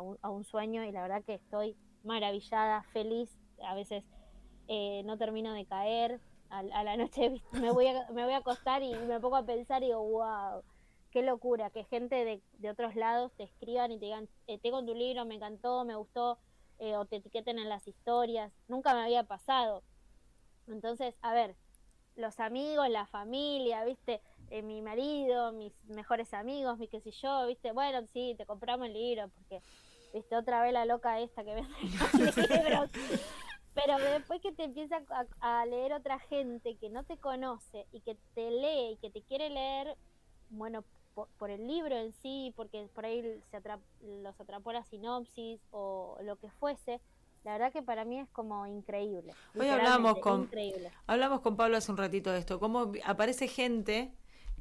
[0.00, 4.04] un, sueño y la verdad que estoy maravillada, feliz, a veces
[4.68, 8.82] eh, no termino de caer, a, la noche me voy, a, me voy a acostar
[8.82, 10.62] y me pongo a pensar y digo, wow,
[11.10, 14.82] qué locura, que gente de, de otros lados te escriban y te digan, eh, tengo
[14.84, 16.38] tu libro, me encantó, me gustó,
[16.78, 19.82] eh, o te etiqueten en las historias, nunca me había pasado
[20.68, 21.56] entonces, a ver,
[22.16, 24.20] los amigos, la familia, ¿viste?
[24.52, 27.72] Eh, mi marido, mis mejores amigos, mi qué sé yo, ¿viste?
[27.72, 29.62] Bueno, sí, te compramos el libro porque
[30.12, 31.70] viste, otra vez la loca esta que vende
[32.60, 32.90] libros.
[33.72, 35.00] Pero después que te empieza
[35.40, 39.08] a, a leer otra gente que no te conoce y que te lee y que
[39.10, 39.96] te quiere leer,
[40.50, 40.84] bueno,
[41.14, 45.62] por, por el libro en sí, porque por ahí se atrap, los atrapó la sinopsis
[45.70, 47.00] o lo que fuese,
[47.44, 49.32] la verdad que para mí es como increíble.
[49.58, 50.92] Hoy hablamos con, increíble.
[51.06, 54.12] hablamos con Pablo hace un ratito de esto, cómo aparece gente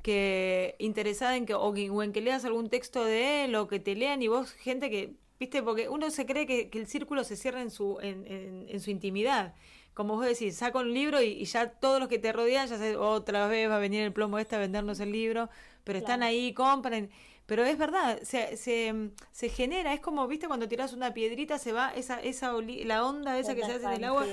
[0.02, 3.68] que interesada en que o, que- o en que leas algún texto de él o
[3.68, 6.88] que te lean y vos gente que viste porque uno se cree que, que el
[6.88, 9.54] círculo se cierra en su en, en- en su intimidad.
[9.94, 13.00] Como vos decís saca un libro y, y ya todos los que te rodean ya
[13.00, 15.50] otra vez va a venir el plomo este a vendernos el libro
[15.84, 17.10] pero están ahí compran
[17.46, 18.94] pero es verdad se, se,
[19.32, 22.54] se genera es como viste cuando tiras una piedrita se va esa esa
[22.86, 24.24] la onda esa que se hace en el agua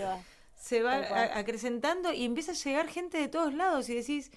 [0.54, 0.92] se va
[1.38, 4.30] acrecentando y empieza a llegar gente de todos lados y decís,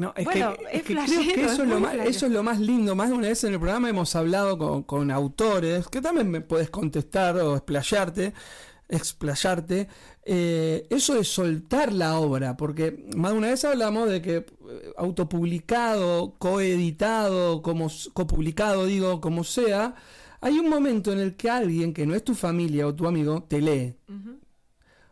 [0.00, 2.58] No, es Bueno, que, es creo que eso es lo más, eso es lo más
[2.58, 2.96] lindo.
[2.96, 6.40] Más de una vez en el programa hemos hablado con, con autores, que también me
[6.40, 8.32] puedes contestar o explayarte,
[8.88, 9.88] explayarte.
[10.24, 14.46] eh, eso de soltar la obra, porque más de una vez hablamos de que eh,
[14.96, 19.96] autopublicado, coeditado, como copublicado, digo, como sea,
[20.40, 23.42] hay un momento en el que alguien que no es tu familia o tu amigo
[23.42, 23.96] te lee.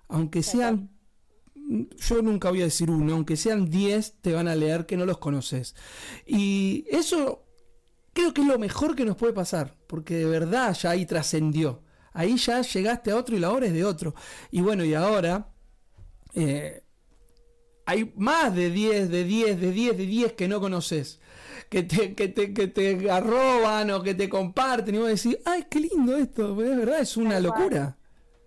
[0.08, 0.88] Aunque sean
[1.68, 5.04] yo nunca voy a decir uno, aunque sean 10, te van a leer que no
[5.06, 5.74] los conoces.
[6.26, 7.44] Y eso
[8.12, 11.82] creo que es lo mejor que nos puede pasar, porque de verdad ya ahí trascendió.
[12.12, 14.14] Ahí ya llegaste a otro y la obra es de otro.
[14.50, 15.52] Y bueno, y ahora
[16.34, 16.82] eh,
[17.86, 21.20] hay más de 10, de 10, de 10, de 10 que no conoces.
[21.70, 25.66] Que te, que, te, que te arroban o que te comparten y vos decís, ay,
[25.70, 27.60] qué lindo esto, de verdad es una Tal cual.
[27.60, 27.98] locura.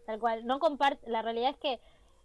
[0.05, 0.45] Tal cual.
[0.45, 1.79] No comparte, la realidad es que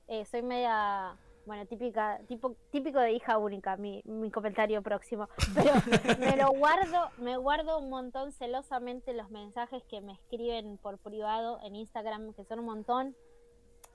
[0.08, 1.16] eh, soy media,
[1.46, 5.28] bueno, típica, tipo, típico de hija única, mi, mi comentario próximo.
[5.54, 5.72] Pero
[6.18, 11.58] me lo guardo, me guardo un montón celosamente los mensajes que me escriben por privado
[11.62, 13.16] en Instagram, que son un montón.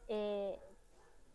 [0.08, 0.60] Eh,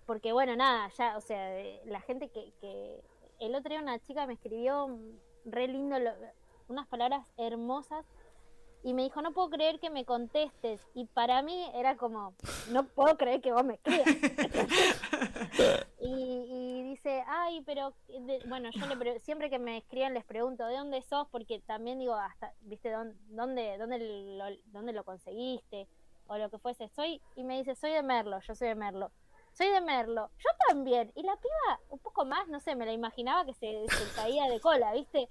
[0.06, 1.50] porque bueno, nada, ya, o sea,
[1.86, 3.00] la gente que, que
[3.40, 4.98] el otro día una chica me escribió
[5.44, 6.12] re lindo, lo-
[6.68, 8.04] unas palabras hermosas
[8.87, 10.81] y me dijo, no puedo creer que me contestes.
[10.94, 12.35] Y para mí era como,
[12.70, 14.07] no puedo creer que vos me escribas.
[16.01, 20.25] y, y dice, ay, pero, de- bueno, yo le pre- siempre que me escriben les
[20.25, 21.27] pregunto, ¿de dónde sos?
[21.33, 25.88] Porque también digo, hasta, ¿viste dónde, dónde, dónde, lo, dónde lo conseguiste?
[26.29, 26.88] O lo que fuese.
[26.88, 29.11] Soy, y me dice, soy de Merlo, yo soy de Merlo.
[29.53, 31.11] Soy de Merlo, yo también.
[31.16, 34.44] Y la piba, un poco más, no sé, me la imaginaba que se, se caía
[34.49, 35.29] de cola, ¿viste?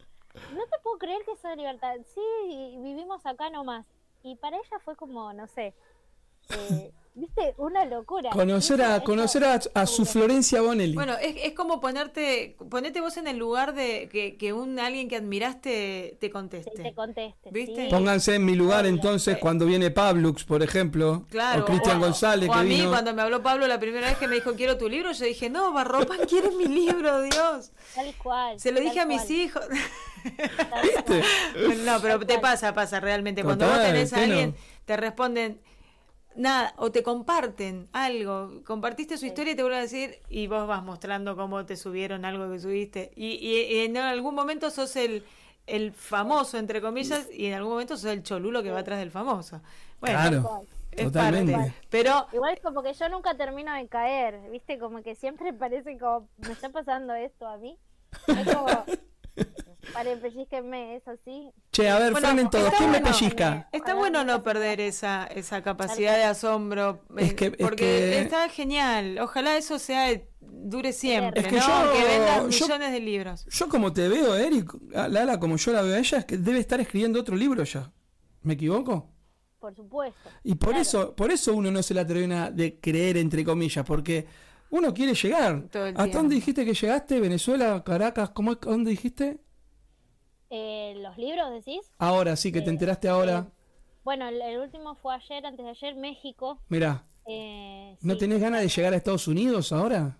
[0.54, 1.96] No te puedo creer que soy de libertad.
[2.06, 3.86] Sí, vivimos acá nomás.
[4.24, 5.74] Y para ella fue como, no sé,
[6.50, 8.30] eh, viste, una locura.
[8.32, 10.94] Conocer a, conocer a, a su Florencia Bonelli.
[10.96, 15.08] bueno, es, es como ponerte, ponete vos en el lugar de que, que un alguien
[15.08, 16.72] que admiraste te te, conteste.
[16.72, 17.50] te conteste.
[17.52, 17.86] ¿Viste?
[17.86, 17.88] sí.
[17.90, 22.50] Pónganse en mi lugar entonces cuando viene Pablux, por ejemplo, Claro, o Cristian o- González
[22.50, 22.90] o que a mí vino.
[22.90, 25.50] cuando me habló Pablo la primera vez que me dijo quiero tu libro, yo dije,
[25.50, 27.72] no, Barropan quiere mi libro, Dios.
[27.96, 28.60] Tal cual.
[28.60, 29.64] Se lo dije a mis cual, hijos.
[30.84, 31.24] ¿Viste?
[31.86, 33.44] No, pero te pasa, pasa realmente.
[33.44, 34.56] Cuando Total, vos tenés a alguien,
[34.86, 35.60] te responden
[36.36, 38.62] nada, o te comparten algo.
[38.66, 42.26] Compartiste su historia y te vuelven a decir, y vos vas mostrando cómo te subieron
[42.26, 43.12] algo que subiste.
[43.16, 45.24] Y, y- y en algún momento sos el,
[45.68, 49.12] el famoso, entre comillas, y en algún momento sos el cholulo que va atrás del
[49.12, 49.62] famoso.
[50.00, 51.52] Bueno, claro, es totalmente.
[51.54, 51.74] parte.
[51.90, 56.30] Pero Igual como que yo nunca termino de caer, viste, como que siempre parece como,
[56.38, 57.78] me está pasando esto a mí.
[58.28, 58.68] Es como,
[59.94, 61.50] paren, pellizquenme, es así.
[61.72, 62.66] Che, a ver, Bueno, frenen todos.
[62.66, 63.16] está ¿Quién me bueno.
[63.18, 63.70] pellizca?
[63.72, 68.20] Está bueno no perder esa, esa capacidad de asombro, Es eh, que- es porque que-
[68.22, 69.20] está genial.
[69.20, 71.68] Ojalá eso sea dure siempre, Es que ¿no?
[71.68, 73.46] yo- que vendan yo- millones de libros.
[73.50, 76.38] Yo como te veo, Eric, a Lala, como yo la veo a ella, es que
[76.38, 77.92] debe estar escribiendo otro libro ya.
[78.42, 79.10] ¿Me equivoco?
[79.60, 80.30] Por supuesto.
[80.44, 80.82] Y por Claro.
[80.82, 84.28] eso, por eso uno no se la atreve de creer, entre comillas, porque
[84.70, 85.64] uno quiere llegar.
[85.70, 86.18] Todo el ¿Hasta tiempo.
[86.20, 87.20] dónde dijiste que llegaste?
[87.20, 88.30] ¿Venezuela, Caracas?
[88.32, 88.60] ¿Cómo es?
[88.62, 89.40] ¿Dónde dijiste?
[90.50, 91.92] Eh, ¿Los libros decís?
[91.98, 93.48] Ahora, sí, que te enteraste ahora.
[94.04, 96.60] Bueno, el, el último fue ayer, antes de ayer, México.
[96.70, 98.20] Mirá, Eh, ¿no sí.
[98.20, 100.18] tenés ganas de llegar a Estados Unidos ahora?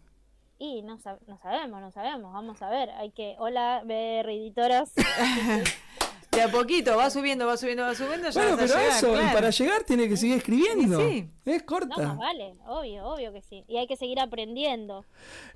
[0.58, 2.90] Y no, sab- no sabemos, no sabemos, vamos a ver.
[2.92, 4.92] Hay que, hola, BR editoras.
[6.36, 8.98] De a poquito, va subiendo, va subiendo, va subiendo, ya Bueno, vas a pero llegar,
[8.98, 11.00] eso, y para llegar tiene que seguir escribiendo.
[11.00, 11.30] Sí.
[11.46, 11.98] Es No, corta.
[11.98, 13.64] más vale, obvio, obvio que sí.
[13.68, 15.06] Y hay que seguir aprendiendo.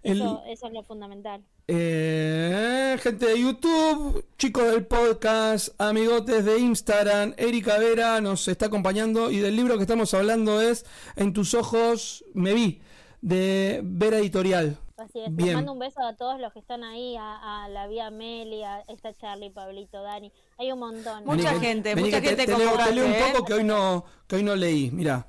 [0.04, 1.42] El- Eso, eso es lo fundamental.
[1.68, 9.30] Eh, gente de YouTube, chicos del podcast, amigotes de Instagram, Erika Vera nos está acompañando
[9.32, 12.82] y del libro que estamos hablando es En tus ojos me vi,
[13.22, 14.78] de Vera Editorial.
[14.98, 15.56] Así es, les Bien.
[15.56, 18.82] mando un beso a todos los que están ahí, a, a la Vía Meli, a
[18.90, 21.24] esta Charlie, Pablito, Dani, hay un montón.
[21.26, 23.24] Mucha Vení gente, vení mucha que gente te, te leo, te leo un ¿eh?
[23.32, 24.92] poco que hoy no, que hoy no leí.
[24.92, 25.26] Mira,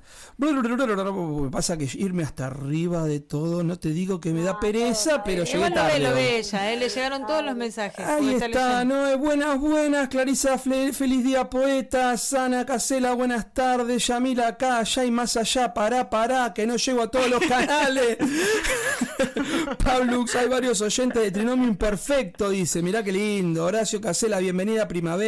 [1.51, 5.23] pasa que irme hasta arriba de todo, no te digo que me da Ah, pereza,
[5.23, 5.99] pero está llegué tarde.
[5.99, 6.75] lo ¿eh?
[6.77, 8.05] le llegaron todos los mensajes.
[8.05, 8.47] Ahí está,
[8.83, 8.85] leyendo.
[8.95, 14.79] no es buenas, buenas, Clarisa, Fle- feliz día poeta, Sana Casela, buenas tardes, Yamila acá,
[14.79, 18.17] allá y más allá, pará, pará, que no llego a todos los canales.
[19.83, 24.87] Pablux, hay varios oyentes de Trinomio Imperfecto, dice, mirá qué lindo, Horacio Casela, bienvenida a
[24.87, 25.20] Primavera,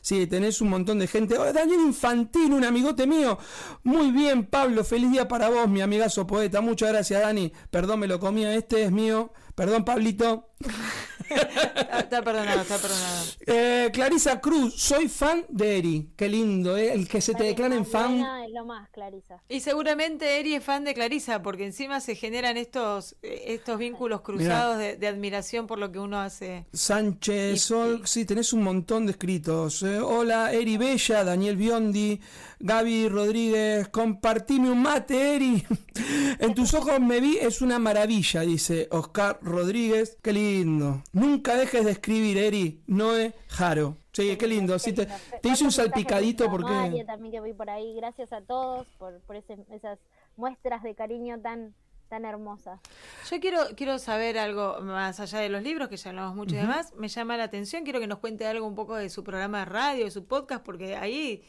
[0.00, 1.36] sí, tenés un montón de gente.
[1.38, 3.38] Oh, Daniel Infantil, un amigote mío,
[3.82, 8.06] muy bien, Pablo, feliz día para vos, mi amigazo poeta, muchas gracias, Dani, perdón, me
[8.06, 10.50] lo comía, este es mío, perdón, Pablito.
[11.28, 13.24] Está, está perdonado, está perdonado.
[13.46, 16.10] Eh, Clarisa Cruz, soy fan de Eri.
[16.16, 16.92] Qué lindo, ¿eh?
[16.92, 18.20] El que se te declaren fan.
[18.44, 19.42] Es lo más, Clarisa.
[19.48, 24.20] Y seguramente Eri es fan de Clarisa, porque encima se generan estos, eh, estos vínculos
[24.22, 26.66] cruzados de, de admiración por lo que uno hace.
[26.72, 29.82] Sánchez, Y- Sol, sí, tenés un montón de escritos.
[29.82, 29.98] eh.
[30.00, 32.20] hola, Eri Bella, Daniel Biondi,
[32.58, 35.64] Gaby Rodríguez, compartime un mate, Eri.
[36.38, 40.16] en tus ojos me vi, es una maravilla, dice Oscar Rodríguez.
[40.22, 41.02] Qué lindo.
[41.12, 42.82] Nunca dejes de escribir, Eri.
[42.86, 43.96] Noé Jaro.
[44.12, 44.78] Sí, qué lindo.
[44.78, 45.06] Sí, te,
[45.42, 46.72] te hice un salpicadito porque...
[46.72, 47.94] María también que vi por ahí.
[47.96, 49.98] Gracias a todos por, por ese- esas
[50.36, 51.74] muestras de cariño tan
[52.08, 52.78] tan hermosas.
[53.28, 56.58] Yo quiero, quiero saber algo más allá de los libros, que ya hablamos mucho y
[56.58, 56.92] demás.
[56.96, 59.64] Me llama la atención, quiero que nos cuente algo un poco de su programa de
[59.64, 61.42] radio, de su podcast, porque ahí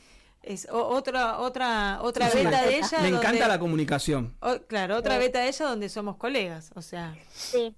[0.44, 2.88] es otra otra otra Sí, beta de ella.
[3.02, 4.36] Me donde- encanta la comunicación.
[4.42, 7.16] o- claro, otra beta de ella donde somos colegas, o sea.
[7.32, 7.76] Sí.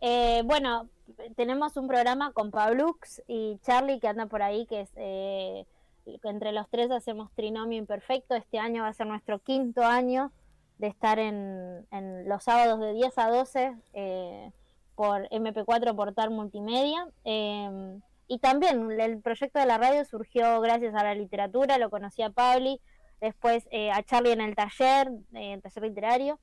[0.00, 0.88] Eh, bueno,
[1.36, 5.66] tenemos un programa con Pablux y Charlie que anda por ahí, que es eh,
[6.24, 8.34] entre los tres hacemos Trinomio Imperfecto.
[8.34, 10.32] Este año va a ser nuestro quinto año
[10.78, 14.50] de estar en, en los sábados de 10 a 12 eh,
[14.96, 17.06] por MP4 Portal Multimedia.
[18.32, 22.30] Y también el proyecto de la radio surgió gracias a la literatura, lo conocí a
[22.30, 22.80] Pabli,
[23.20, 26.40] después eh, a Charlie en el taller, eh, el taller literario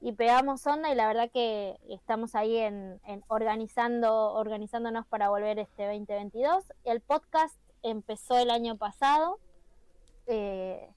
[0.00, 5.84] y pegamos onda y la verdad que estamos ahí en organizando organizándonos para volver este
[5.84, 9.40] 2022 el podcast empezó el año pasado
[10.28, 10.88] eh,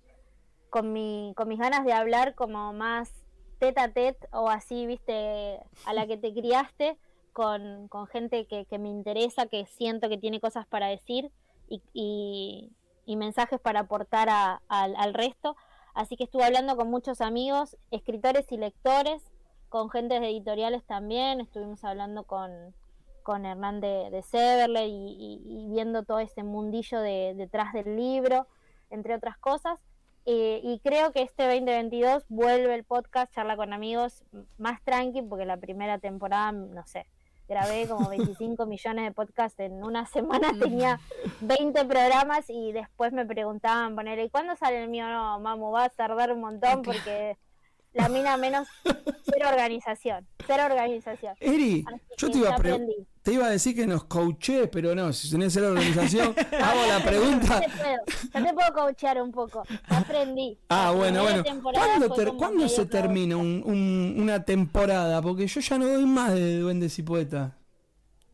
[0.69, 3.11] con mi con mis ganas de hablar como más
[3.57, 6.99] tete a tete o así viste a la que te criaste
[7.33, 11.31] con, gente que, me interesa que siento que tiene cosas para decir
[11.67, 12.71] y,
[13.07, 15.55] mensajes para aportar a- al- resto
[15.93, 19.21] Así que estuve hablando con muchos amigos, escritores y lectores,
[19.69, 21.39] con gentes de editoriales también.
[21.39, 22.73] Estuvimos hablando con,
[23.21, 28.47] con Hernán de, Severle y viendo todo ese mundillo de, detrás del libro,
[28.89, 29.79] entre otras cosas.
[30.25, 34.23] Eh, y creo que este 2022 vuelve el podcast Charla con Amigos
[34.57, 37.05] más tranqui, porque la primera temporada, no sé,
[37.47, 40.99] grabé como 25 millones de podcasts en una semana, tenía
[41.41, 45.07] 20 programas y después me preguntaban, ponerle, ¿y cuándo sale el mío?
[45.07, 47.37] No, mamu, va a tardar un montón porque
[47.93, 51.35] la mina menos cero organización, cero organización.
[51.39, 53.07] Eri, Así yo te iba, a ya pre- aprendí.
[53.23, 56.99] Te iba a decir que nos coaché, pero no, si tenés la organización, hago la
[57.03, 57.61] pregunta.
[57.61, 57.97] Ya te puedo,
[58.33, 60.57] ya te puedo coachear un poco, aprendí.
[60.69, 61.43] Ah, La bueno, bueno.
[61.73, 65.21] ¿Cuándo, fue ter- como ¿cuándo medio se termina un- un- una temporada?
[65.21, 67.53] Porque yo ya no doy más de duendes y poetas.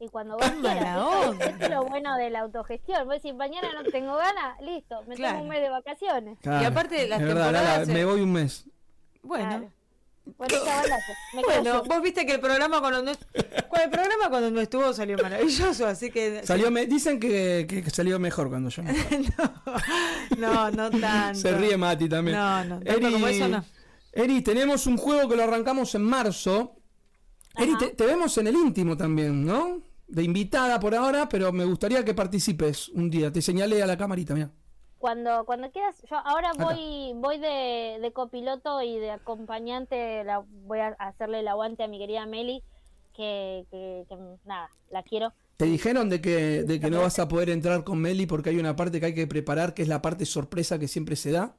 [0.02, 3.06] Y cuando vos quieras, esto- es lo bueno de la autogestión.
[3.06, 5.34] Vos decís, mañana no tengo ganas, listo, me Claro.
[5.34, 6.38] tomo un mes de vacaciones.
[6.42, 8.66] Claro, aparte las es verdad, temporadas se- me voy un mes.
[9.22, 9.46] Bueno.
[9.50, 9.72] Claro.
[11.46, 15.86] Bueno, vos viste que el programa cuando no, el programa cuando no estuvo salió maravilloso,
[15.88, 18.84] así que Salió me- dicen que, que- salió mejor cuando yo.
[20.38, 21.40] no, no tanto.
[21.40, 22.38] Se ríe Mati también.
[22.38, 23.64] No, no, tanto como eso no.
[24.12, 26.76] Eri, tenemos un juego que lo arrancamos en marzo.
[27.56, 27.80] Eri, Ajá.
[27.80, 29.82] te, te vemos en el íntimo también, ¿no?
[30.08, 33.32] De invitada por ahora, pero me gustaría que participes un día.
[33.32, 34.52] Te señalé a la camarita, mira.
[35.00, 40.80] Cuando, cuando quieras, yo ahora voy, voy de, de copiloto y de acompañante, la, voy
[40.80, 42.62] a hacerle el aguante a mi querida Meli,
[43.16, 45.34] que, que, que, nada, la quiero.
[45.56, 48.60] Te dijeron de que, de que no vas a poder entrar con Meli porque hay
[48.60, 51.56] una parte que hay que preparar, que es la parte sorpresa que siempre se da.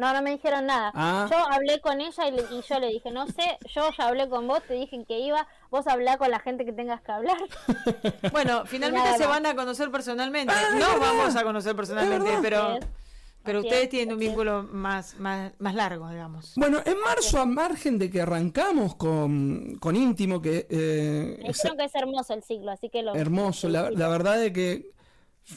[0.00, 0.90] No, no me dijeron nada.
[0.94, 1.28] Ah.
[1.30, 4.28] Yo hablé con ella y, le- y yo le dije, no sé, yo ya hablé
[4.30, 7.36] con vos, te dije que iba, vos hablá con la gente que tengas que hablar.
[8.32, 10.54] Bueno, finalmente se van a conocer personalmente.
[10.78, 12.78] No vamos a conocer personalmente, pero
[13.42, 16.52] pero ustedes es, tienen un vínculo más más más largo, digamos.
[16.56, 21.56] Bueno, en marzo, a margen de que arrancamos con, con íntimo, que eh, Me es
[21.56, 23.14] dijeron que es hermoso el ciclo, así que lo...
[23.14, 24.90] hermoso, la, la verdad es que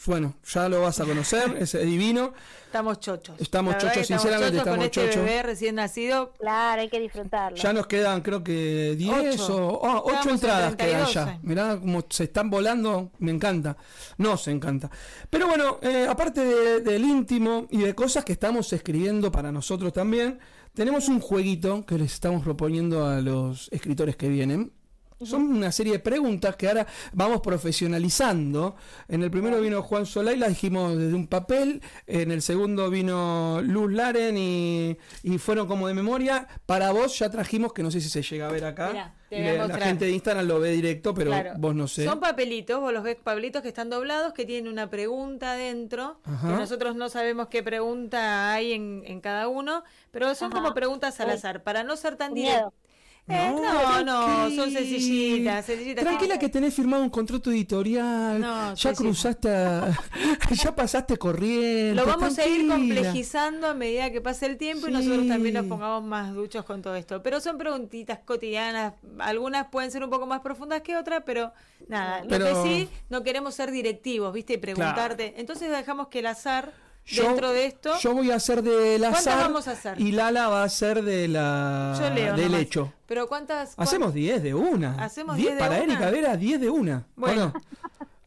[0.06, 2.34] bueno, ya lo vas a conocer, es divino.
[2.66, 3.40] Estamos chochos.
[3.40, 5.16] Estamos chochos, sinceramente con estamos este chochos.
[5.24, 6.34] bebé recién nacido.
[6.40, 7.56] Claro, hay que disfrutarlo.
[7.56, 9.56] Ya nos quedan, creo que 10 Ocho.
[9.68, 11.32] o oh, 8 Estábamos en entradas quedan 32, ya.
[11.34, 11.40] eh.
[11.44, 13.78] Mirá cómo se están volando, me encanta.
[14.18, 14.90] Nos encanta.
[15.30, 19.94] Pero bueno, eh, aparte de- del íntimo y de cosas que estamos escribiendo para nosotros
[19.94, 20.40] también,
[20.74, 24.72] tenemos un jueguito que les estamos proponiendo a los escritores que vienen.
[25.22, 28.76] Son una serie de preguntas que ahora vamos profesionalizando.
[29.08, 31.82] En el primero vino Juan Solay, la dijimos desde un papel.
[32.08, 36.48] En el segundo vino Luz Laren y, y fueron como de memoria.
[36.66, 38.90] Para vos ya trajimos, que no sé si se llega a ver acá.
[38.92, 41.54] Mirá, te Y voy a la- gente de Instagram lo ve directo, pero Claro.
[41.58, 42.06] vos no sé.
[42.06, 46.48] Son papelitos, vos los ves papelitos que están doblados, que tienen una pregunta Ajá.
[46.48, 50.62] que nosotros no sabemos qué pregunta hay en, en cada uno, pero son Ajá.
[50.62, 51.34] como preguntas al Uy.
[51.34, 52.74] azar, para no ser tan miedo.
[53.26, 56.04] Eh, no, no, son sencillitas, sencillitas.
[56.04, 58.42] Tranquila que tenés firmado un contrato editorial.
[58.42, 59.98] No, ya cruzaste a-
[60.52, 61.96] ya pasaste corriente.
[61.96, 65.66] Lo vamos a ir complejizando a medida que pase el tiempo y nosotros también nos
[65.68, 67.24] pongamos más duchos con todo esto.
[67.24, 71.54] Pero son preguntitas cotidianas, algunas pueden ser un poco más profundas que otras, pero
[71.88, 74.54] nada, Pero- lo que sí, no queremos ser directivos, ¿viste?
[74.56, 75.36] Y preguntarte.
[75.38, 76.74] Entonces dejamos que el azar,
[77.06, 79.40] Yo- dentro de esto, Yo voy a hacer del ¿Cuántas azar.
[79.44, 80.00] vamos a hacer?
[80.00, 82.62] Y Lala va a ser de la yo leo del nomás.
[82.62, 82.94] hecho.
[83.08, 83.76] Pero ¿cuántas?
[83.76, 84.96] cuán- Hacemos 10 de una.
[85.04, 85.94] ¿Hacemos 10 10 de Para una?
[85.94, 87.06] Erika Vera, 10 de una.
[87.18, 87.54] ¿o Bueno.
[87.54, 87.62] no?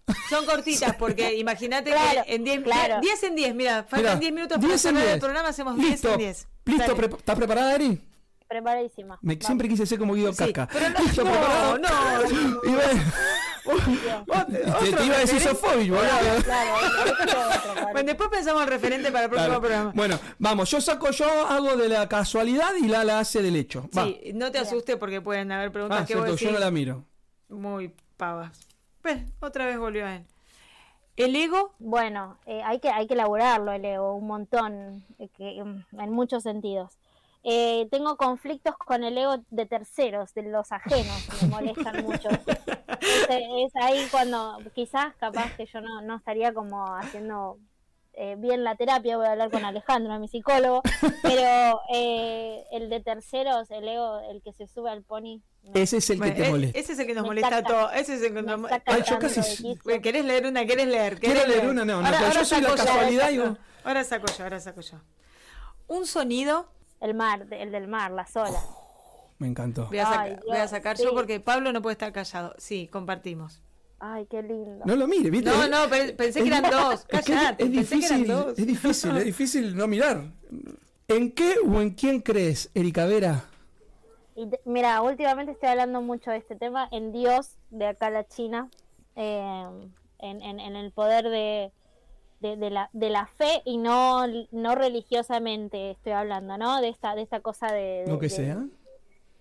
[0.31, 3.01] Son cortitas, porque imagínate Claro, que en 10 claro.
[3.01, 5.20] 10 en 10, mira, faltan Mirá, 10 minutos para 10 en cerrar el 10.
[5.20, 6.12] programa, hacemos 10 Listo.
[6.12, 6.49] en 10.
[6.66, 8.01] Listo, pre- ¿estás preparada, Eri?
[8.47, 9.18] Preparadísima.
[9.22, 10.68] Me- siempre quise ser como Guido Sí, Casca.
[10.72, 11.79] pero no, Listo, no, preparada.
[11.79, 12.68] no.
[12.70, 13.03] Y bueno,
[14.80, 16.42] te, te iba a decir Sofovich, boludo.
[16.44, 16.70] Claro,
[17.92, 19.60] Bueno, después pensamos el referente para el próximo Claro.
[19.60, 19.92] programa.
[19.94, 23.88] Bueno, vamos, yo saco, yo hago de la casualidad y Lala hace del hecho.
[23.96, 24.04] Va.
[24.04, 26.58] Sí, no te asustes porque pueden haber preguntas Ah, que vos cierto, decís yo no
[26.58, 27.04] la miro.
[27.48, 28.58] muy pavas.
[29.02, 30.24] Pues, otra vez volvió a él.
[31.16, 35.62] El ego, Bueno, eh, hay que hay que elaborarlo el ego un montón, eh, que,
[35.64, 36.92] mm, en muchos sentidos.
[37.49, 42.28] Eh, tengo conflictos con el ego de terceros, de los ajenos, me molestan mucho.
[42.28, 47.59] Es, es ahí cuando quizás capaz que yo no, no estaría como haciendo
[48.14, 50.82] eh, bien la terapia, voy a hablar con Alejandro, mi psicólogo,
[51.22, 55.99] pero eh, el de terceros, el ego, el que se sube al pony, me- Ese
[55.99, 56.78] es el que te e- molesta.
[56.80, 57.90] ese es el que nos Me molesta a todos.
[57.94, 60.66] Ese es el que nos mo- saca Ay, yo casi- ¿Querés leer una?
[60.66, 61.20] ¿Querés leer?
[61.20, 64.03] ¿Querés Quiero leer una, no, no, pero yo soy la casualidad y ahora, vos- ahora
[64.05, 64.99] saco yo, ahora saco yo.
[65.88, 66.68] Un sonido,
[67.01, 68.64] El mar, el del mar, las olas.
[69.38, 69.86] Me encantó.
[69.88, 71.05] voy a, Ay, sacar, voy a Dios, sacar sí.
[71.05, 72.55] yo porque Pablo no puede estar callado.
[72.59, 73.61] Sí, compartimos.
[73.99, 74.84] Ay, qué lindo.
[74.84, 75.51] No lo mire, ¿viste?
[75.51, 77.07] No, no, pe- pensé que eran dos.
[77.11, 78.59] Es- Callate, es, pensé que eran difícil, dos.
[78.59, 80.22] es difícil, es difícil no mirar.
[81.09, 83.44] ¿En qué o en quién crees, Erika Vera?
[84.34, 88.11] Y te- mira, últimamente estoy hablando mucho de este tema en Dios, de acá a
[88.11, 88.68] la China,
[89.16, 89.66] eh,
[90.18, 91.72] en, en- en el poder de,
[92.41, 96.80] de, de la, de la fe y no, no religiosamente estoy hablando, ¿no?
[96.80, 98.64] De esta, de esta cosa de, de- Lo que de- sea.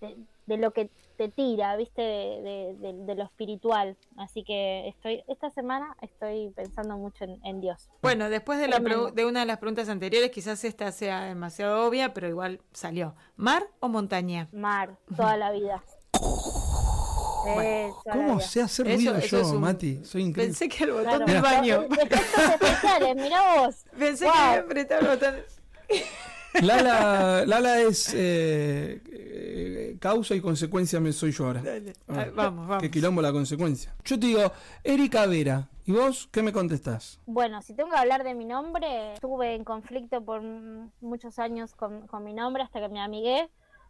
[0.00, 0.16] de,
[0.46, 2.02] de lo que te tira, ¿viste?
[2.02, 3.96] De, de- de- de lo espiritual.
[4.18, 7.88] Así que estoy esta semana estoy pensando mucho en, en Dios.
[8.02, 12.12] Bueno, después de, la de una de las preguntas anteriores, quizás esta sea demasiado obvia,
[12.14, 13.14] pero igual salió.
[13.36, 14.48] ¿Mar o montaña?
[14.52, 15.82] Mar, toda la vida.
[17.46, 20.04] Eh, ¿Cómo sé hacer Eso- ruido eso yo, un- Mati?
[20.04, 20.52] Soy increíble.
[20.56, 21.26] Pensé que el botón Claro.
[21.26, 21.82] del baño.
[21.90, 22.20] Efectos
[22.54, 23.76] especiales, mirá vos.
[23.98, 24.68] Pensé Wow.
[24.68, 25.34] que el botón.
[26.62, 31.62] Lala, Lala es eh, eh, causa y consecuencia me soy yo ahora.
[31.62, 31.92] Dale.
[32.08, 32.82] Ah, vamos, vamos.
[32.82, 33.94] Qué quilombo la consecuencia.
[34.04, 37.20] Yo te digo, Erika Vera, ¿y vos qué me contestás?
[37.26, 40.40] Bueno, si tengo que hablar de mi nombre, estuve en conflicto por
[41.00, 43.48] muchos años con, con mi nombre hasta que me amigué.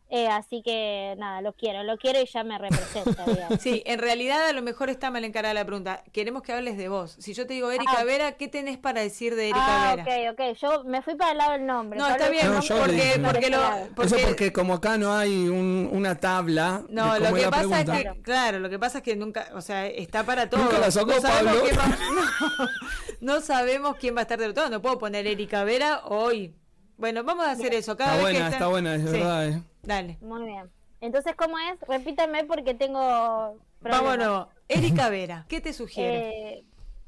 [0.09, 3.61] Eh, así que nada, lo quiero, lo quiero y ya me representa, digamos.
[3.61, 6.05] Sí, en realidad a lo mejor está mal encarada la pregunta.
[6.13, 7.17] Queremos que hables de vos.
[7.19, 8.05] Si yo te digo Erika Ah.
[8.05, 10.33] Vera, ¿qué tenés para decir de Erika Ah, Vera?
[10.33, 10.57] ok, ok.
[10.61, 11.99] Yo me fui para el lado del nombre.
[11.99, 13.19] No, está bien, No, porque, dije.
[13.21, 13.59] porque lo,
[13.97, 17.49] porque- Eso porque como acá no hay un- una tabla no, de lo que es
[17.49, 17.99] pasa pregunta.
[18.01, 20.65] es que, claro, lo que pasa es que nunca, o sea, está para todos.
[20.65, 21.63] Nunca la sacó no sabemos Pablo.
[21.65, 21.97] quién va-
[23.21, 24.71] no, no sabemos quién va a estar del todo.
[24.71, 26.55] No puedo poner Erika Vera hoy.
[26.97, 27.97] Bueno, vamos a hacer eso.
[27.97, 29.49] Cada Está vez que buena, está buena, es Sí, verdad.
[29.49, 29.63] eh.
[29.83, 30.19] Dale.
[30.21, 30.71] Muy bien.
[31.01, 31.79] Entonces, ¿cómo es?
[31.89, 33.59] Repítame porque tengo.
[33.81, 34.19] problemas.
[34.19, 34.49] Vámonos.
[34.69, 36.31] Erika Vera, ¿qué te sugiere?
[36.59, 36.65] Eh,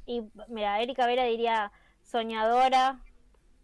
[0.07, 1.73] y mira, Erika Vera diría
[2.03, 3.01] soñadora,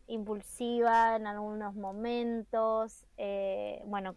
[0.09, 4.16] impulsiva en algunos momentos, eh, bueno,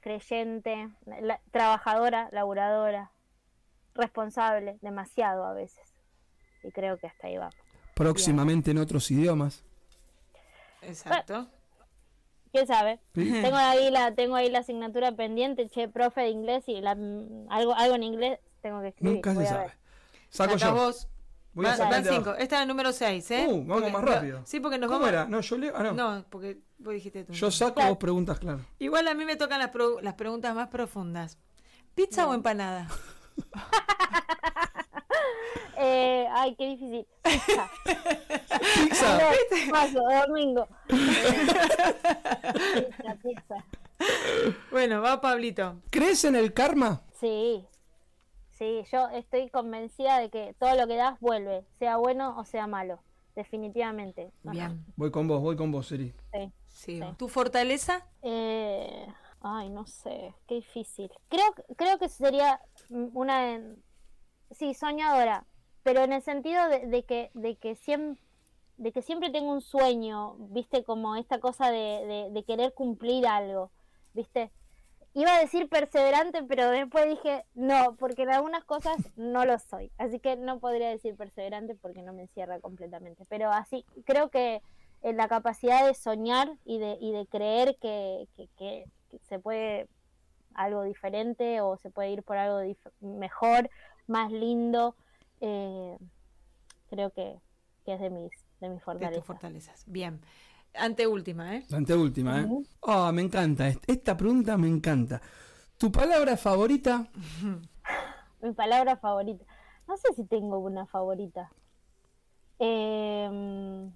[0.00, 0.88] creyente,
[1.20, 3.10] la- trabajadora, laburadora,
[3.94, 5.84] responsable, demasiado a veces.
[6.62, 7.50] Y creo que hasta ahí va.
[7.94, 9.64] Próximamente en otros idiomas.
[10.82, 11.48] Exacto.
[12.52, 13.00] ¿Quién sabe?
[13.14, 13.30] Sí.
[13.42, 16.92] Tengo ahí la tengo ahí la asignatura pendiente, che, profe de inglés y la-
[17.48, 19.14] algo algo en inglés tengo que escribir.
[19.14, 19.72] Nunca se sabe.
[20.30, 20.74] Saco yo.
[20.74, 21.08] vos.
[21.52, 22.34] Voy a sacar cinco.
[22.34, 23.46] Esta es la número 6, ¿eh?
[23.48, 24.40] Uh, vamos Porque- más rápido.
[24.46, 25.12] Sí, porque nos ¿Cómo vamos.
[25.12, 25.24] era?
[25.26, 25.72] No, yo leo.
[25.76, 25.92] Ah, no.
[25.94, 27.32] No, porque vos dijiste tú.
[27.32, 28.60] Yo saco, vos preguntas, claro.
[28.78, 31.38] Igual a mí me tocan las, pro- las preguntas más profundas.
[31.96, 32.86] ¿Pizza o empanada?
[36.00, 37.06] Eh, ay, qué difícil.
[37.22, 37.70] Pizza.
[38.74, 39.18] Pizza.
[39.70, 40.66] Paso, domingo.
[42.74, 43.64] pizza, pizza.
[44.70, 45.82] Bueno, va Pablito.
[45.90, 47.02] ¿Crees en el karma?
[47.20, 47.66] Sí,
[48.50, 52.66] sí, yo estoy convencida de que todo lo que das vuelve, sea bueno o sea
[52.66, 53.02] malo,
[53.34, 54.32] definitivamente.
[54.42, 54.82] Bien.
[54.96, 56.14] Voy con vos, voy con vos, Eri.
[56.32, 56.50] Sí.
[56.66, 57.14] Sigo.
[57.18, 58.06] ¿Tu fortaleza?
[58.22, 59.06] Eh,
[59.42, 61.10] ay, no sé, qué difícil.
[61.28, 63.60] Creo, creo que sería una,
[64.50, 65.44] sí, soñadora,
[65.82, 68.20] pero en el sentido de, que, de que siempre
[68.78, 73.70] de que siempre tengo un sueño, viste, como esta cosa de, de- querer cumplir algo,
[74.14, 74.50] viste.
[75.12, 79.90] Iba a decir perseverante, pero después dije no, porque en algunas cosas no lo soy.
[79.98, 83.24] Así que no podría decir perseverante porque no me encierra completamente.
[83.28, 84.62] Pero así, creo que
[85.02, 88.84] en la capacidad de soñar y de, y de creer que, que-
[89.28, 89.88] se puede
[90.54, 92.60] algo diferente o se puede ir por algo
[93.00, 93.70] mejor,
[94.06, 94.96] más lindo,
[95.40, 95.98] eh,
[96.88, 97.40] creo que,
[97.84, 98.30] que es de mis,
[98.60, 99.14] de mis De fortalezas.
[99.16, 99.84] tus fortalezas.
[99.86, 100.20] Bien.
[100.74, 101.64] Anteúltima, ¿eh?
[101.72, 102.48] Anteúltima, ¿eh?
[102.82, 103.66] Ah, me encanta.
[103.68, 105.20] est- Esta pregunta me encanta.
[105.78, 107.08] ¿Tu palabra favorita?
[108.40, 109.44] Mi palabra favorita.
[109.88, 111.50] No sé si tengo una favorita.
[112.62, 113.28] Eh,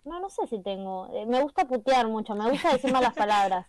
[0.04, 1.08] no, no sé si tengo.
[1.14, 3.66] eh, me gusta putear mucho, me gusta decir malas palabras.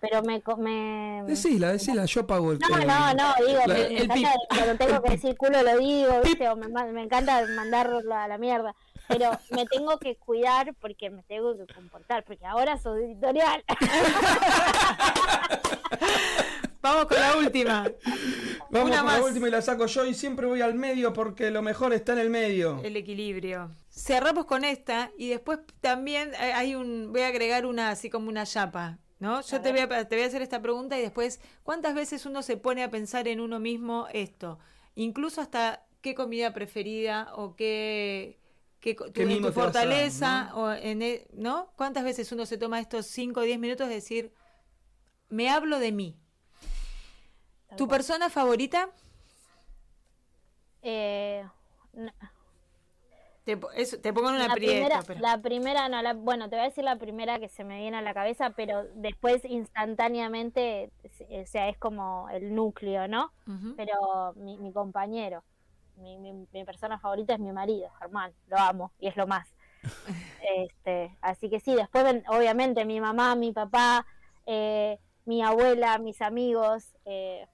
[0.00, 0.40] Pero me.
[0.42, 1.24] co- me...
[1.26, 2.58] Decila, decila, yo pago el.
[2.60, 5.78] No, no, no, digo, la- me, el me encanta cuando tengo que decir culo lo
[5.78, 6.48] digo, ¿viste?
[6.48, 8.74] O me encanta mandarlo a la mierda.
[9.08, 13.64] Pero me tengo que cuidar porque me tengo que comportar, porque ahora soy editorial.
[16.82, 17.90] Vamos con la última.
[18.70, 19.18] Vamos Una con más.
[19.18, 22.12] la última y la saco yo y siempre voy al medio porque lo mejor está
[22.12, 22.80] en el medio.
[22.84, 23.70] El equilibrio.
[23.96, 28.28] Cerramos con esta y después también eh, hay un, voy a agregar una así como
[28.28, 29.40] una chapa, ¿no?
[29.40, 32.42] Yo te voy, a, te voy a hacer esta pregunta y después, ¿cuántas veces uno
[32.42, 34.58] se pone a pensar en uno mismo esto?
[34.96, 38.38] Incluso hasta qué comida preferida o qué,
[38.80, 41.72] qué, tu, ¿Qué en mimo tu te vas a dar, fortaleza o en, e- ¿no?
[41.76, 44.30] ¿Cuántas veces uno se toma estos 5 o 10 minutos de decir,
[45.30, 46.18] me hablo de mí?
[47.78, 48.90] ¿Tu persona favorita?
[50.82, 51.42] Eh,
[51.94, 52.12] no,
[53.46, 56.50] Te, eso- te pongo en una la aprieto, primera, pero- la primera, no, la- bueno,
[56.50, 59.44] te voy a decir la primera que se me viene a la cabeza, pero después
[59.44, 60.90] instantáneamente,
[61.30, 63.32] o sea, es como el núcleo, ¿no?
[63.76, 65.44] Pero mi, mi compañero,
[65.96, 69.48] mi, mi, mi persona favorita es mi marido, Germán, lo amo y es lo más.
[70.56, 74.06] este, así que sí, después ven, obviamente mi mamá, mi papá,
[74.46, 76.94] eh, mi abuela, mis amigos.
[77.04, 77.46] Eh,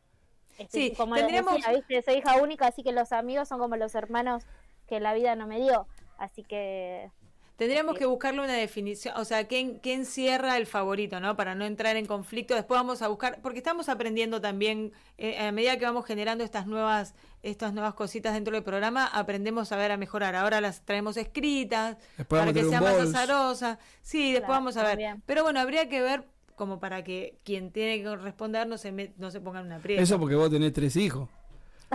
[0.58, 2.02] este, Sí, como tendríamos- decía, ¿viste?
[2.02, 4.44] soy hija única, así que los amigos son como los hermanos
[4.88, 5.86] que la vida no me dio.
[6.18, 7.10] Así que
[7.56, 8.00] Tendríamos Sí.
[8.00, 11.36] que buscarle una definición, o sea, ¿qué, qué encierra el favorito, ¿no?
[11.36, 12.54] Para no entrar en conflicto.
[12.54, 16.66] Después vamos a buscar, porque estamos aprendiendo también, eh, a medida que vamos generando estas
[16.66, 20.34] nuevas, estas nuevas cositas dentro del programa, aprendemos a ver a mejorar.
[20.34, 23.78] Ahora las traemos escritas Después para vamos a que sea más azarosa.
[24.00, 24.90] Sí, después Claro, vamos a ver.
[24.92, 25.22] también.
[25.26, 26.24] Pero bueno, habría que ver
[26.56, 30.02] como para que quien tiene que responder no se no se ponga en una aprieto.
[30.02, 31.28] Eso porque vos tenés tres hijos.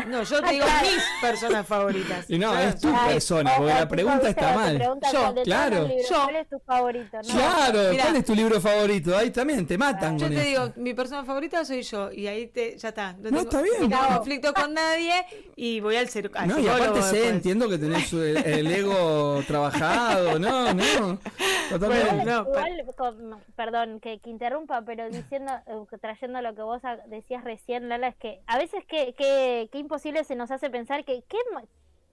[0.08, 2.30] No, yo te digo mis personas favoritas.
[2.30, 4.78] Y no, Claro, es tu Ay, persona, porque la pregunta está mal.
[4.78, 5.88] pregunta Yo, claro.
[5.88, 6.24] libros, Yo.
[6.24, 7.18] ¿Cuál es tu favorito?
[7.18, 8.04] No, Claro, Mirá.
[8.04, 9.18] ¿cuál es tu libro favorito?
[9.18, 10.66] Ahí también te matan Yo con te eso.
[10.68, 13.14] digo, mi persona favorita soy yo y ahí te, ya está.
[13.20, 13.90] No, está bien.
[13.90, 15.14] No conflicto con nadie
[15.56, 17.32] y voy al, al No, y aparte sé, después.
[17.34, 21.20] entiendo que tenés el, el ego trabajado, no, no.
[21.70, 22.16] Totalmente.
[22.16, 26.82] Bueno, no, Igual, con- perdón que, que interrumpa, pero diciendo, eh, trayendo lo que vos
[27.08, 31.06] decías recién, Lala, es que a veces que, que, que imposible se nos hace pensar
[31.06, 31.38] que qué,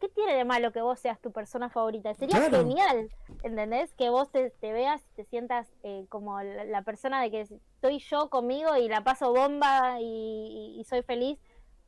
[0.00, 2.14] qué tiene de malo que vos seas tu persona favorita.
[2.14, 2.58] Sería Claro.
[2.58, 3.10] genial,
[3.42, 3.92] ¿entendés?
[3.94, 7.98] Que vos te, te veas, te sientas eh, como la, la persona de que estoy
[7.98, 10.04] yo conmigo y la paso bomba y,
[10.76, 11.38] y- y soy feliz.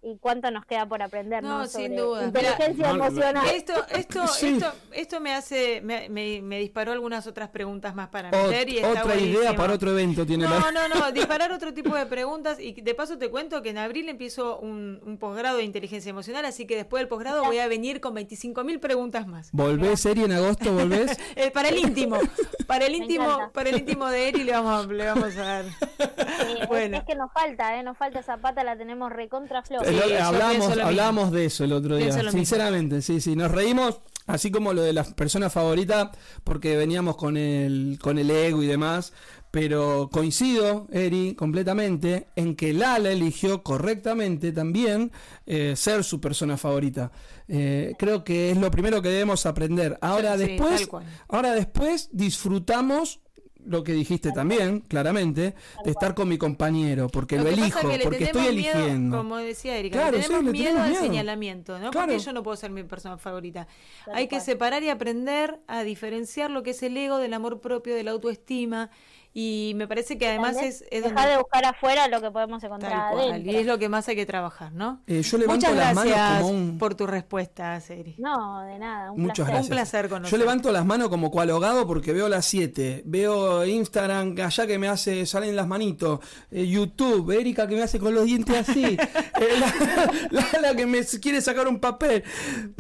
[0.03, 1.43] ¿Y cuánto nos queda por aprender?
[1.43, 1.67] No, ¿no?
[1.67, 2.25] sin Sobre duda.
[2.27, 3.47] Inteligencia Mira, no, emocional.
[3.49, 4.49] Esto, esto, Sí.
[4.55, 8.69] esto, esto me hace, me, me, me disparó algunas otras preguntas más para Ot- meter
[8.69, 10.71] y está otra idea para otro evento tiene No, la...
[10.71, 14.09] no, no, disparar otro tipo de preguntas y de paso te cuento que en abril
[14.09, 18.01] empiezo un, un posgrado de inteligencia emocional, así que después del posgrado voy a venir
[18.01, 19.49] con 25.000 preguntas más.
[19.53, 20.73] ¿Volvés, serie en agosto?
[20.73, 21.19] ¿Volvés?
[21.37, 22.19] Eh, para el íntimo,
[22.67, 25.65] para el íntimo, para el íntimo de Eri le vamos, a- le vamos a dar.
[25.65, 26.99] Sí, es- Bueno.
[26.99, 27.83] es que nos falta, ¿eh?
[27.83, 29.86] Nos falta esa pata, la tenemos recontra floja.
[29.87, 32.31] El- hablamos, hablamos de eso el otro día, mismo.
[32.31, 36.11] sinceramente, sí, sí, nos reímos Así como lo de la persona favorita,
[36.43, 39.13] porque veníamos con el, con el ego y demás,
[39.53, 45.13] pero coincido, Eri, completamente en que Lala eligió correctamente también
[45.47, 47.13] eh, ser su persona favorita.
[47.47, 49.97] Eh, creo que es lo primero que debemos aprender.
[50.01, 50.89] Ahora Sí, después,
[51.29, 53.21] ahora después disfrutamos
[53.67, 55.55] lo que dijiste también, claramente,
[55.85, 58.79] de estar con mi compañero, porque lo, elijo, es que le porque estoy tenemos miedo,
[58.79, 59.17] eligiendo.
[59.17, 61.91] como decía Erika, Claro, le sí, tenemos le miedo tenemos al señalamiento, ¿no?
[61.91, 62.07] Claro.
[62.09, 63.67] Porque yo no puedo ser mi persona favorita.
[64.13, 67.95] Hay que separar y aprender a diferenciar lo que es el ego del amor propio,
[67.95, 68.91] de la autoestima.
[69.39, 72.65] Y me parece que además es, es Dejar donde- de buscar afuera lo que podemos
[72.65, 73.53] encontrar tal cual, adentro.
[73.53, 75.03] y es lo que más hay que trabajar, ¿no?
[75.07, 76.79] Eh, yo levanto Muchas las manos gracias como un...
[76.79, 78.15] por tu respuesta, Eri.
[78.17, 79.53] No, de nada, un Muchas placer.
[79.75, 80.03] gracias.
[80.03, 83.03] Un placer Yo levanto las manos como cual ahogado porque veo las 7.
[83.05, 86.21] Veo Instagram allá que me hace, salen las manitos.
[86.51, 88.97] Eh, YouTube, Erika que me hace con los dientes así.
[89.41, 92.25] Eh, la, la- la que me quiere sacar un papel.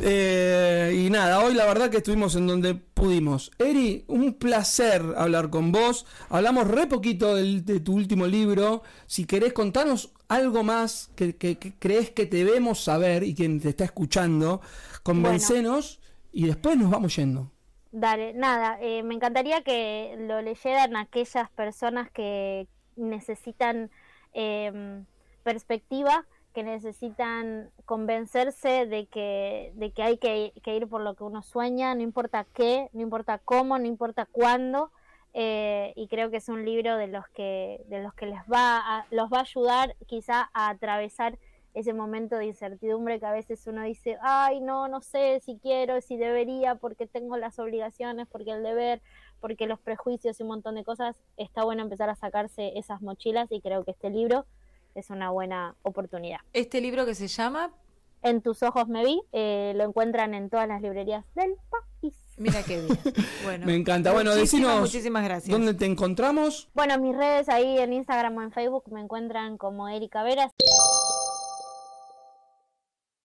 [0.02, 3.50] Eh, y nada, hoy la verdad que estuvimos en donde pudimos.
[3.58, 6.06] Eri, un placer hablar con vos.
[6.28, 8.82] Hablamos re poquito del- de tu último libro.
[9.06, 13.68] Si querés contarnos algo más que, que- que crees que debemos saber y quien te
[13.70, 14.60] está escuchando,
[15.02, 16.00] convencenos
[16.32, 17.50] y después nos vamos yendo.
[17.92, 23.90] Dale, nada, eh, me encantaría que lo leyeran aquellas personas que necesitan
[24.34, 25.06] em,
[25.44, 26.26] perspectiva,
[26.56, 31.94] que necesitan convencerse de que, de que hay que, ir por lo que uno sueña,
[31.94, 34.90] no importa qué, no importa cómo, no importa cuándo.
[35.34, 38.78] eh, y creo que es un libro de los que, de los que les va
[38.78, 41.38] a, los va a ayudar quizá a atravesar
[41.74, 46.00] ese momento de incertidumbre que a veces uno dice, ay, no, no sé si quiero,
[46.00, 49.02] si debería, porque tengo las obligaciones, porque el deber,
[49.40, 51.16] porque los prejuicios y un montón de cosas.
[51.36, 54.46] Está bueno empezar a sacarse esas mochilas y creo que este libro
[54.96, 56.38] es una buena oportunidad.
[56.52, 57.70] Este libro que se llama,
[58.22, 62.14] En tus ojos me vi, eh, lo encuentran en todas las librerías del país.
[62.38, 62.98] mira qué bien.
[63.44, 64.12] Bueno, Me encanta.
[64.12, 65.50] Bueno, muchísimas, decinos muchísimas gracias.
[65.50, 66.68] dónde te encontramos.
[66.74, 70.52] Bueno, mis redes ahí en Instagram o en Facebook me encuentran como Erika Veras.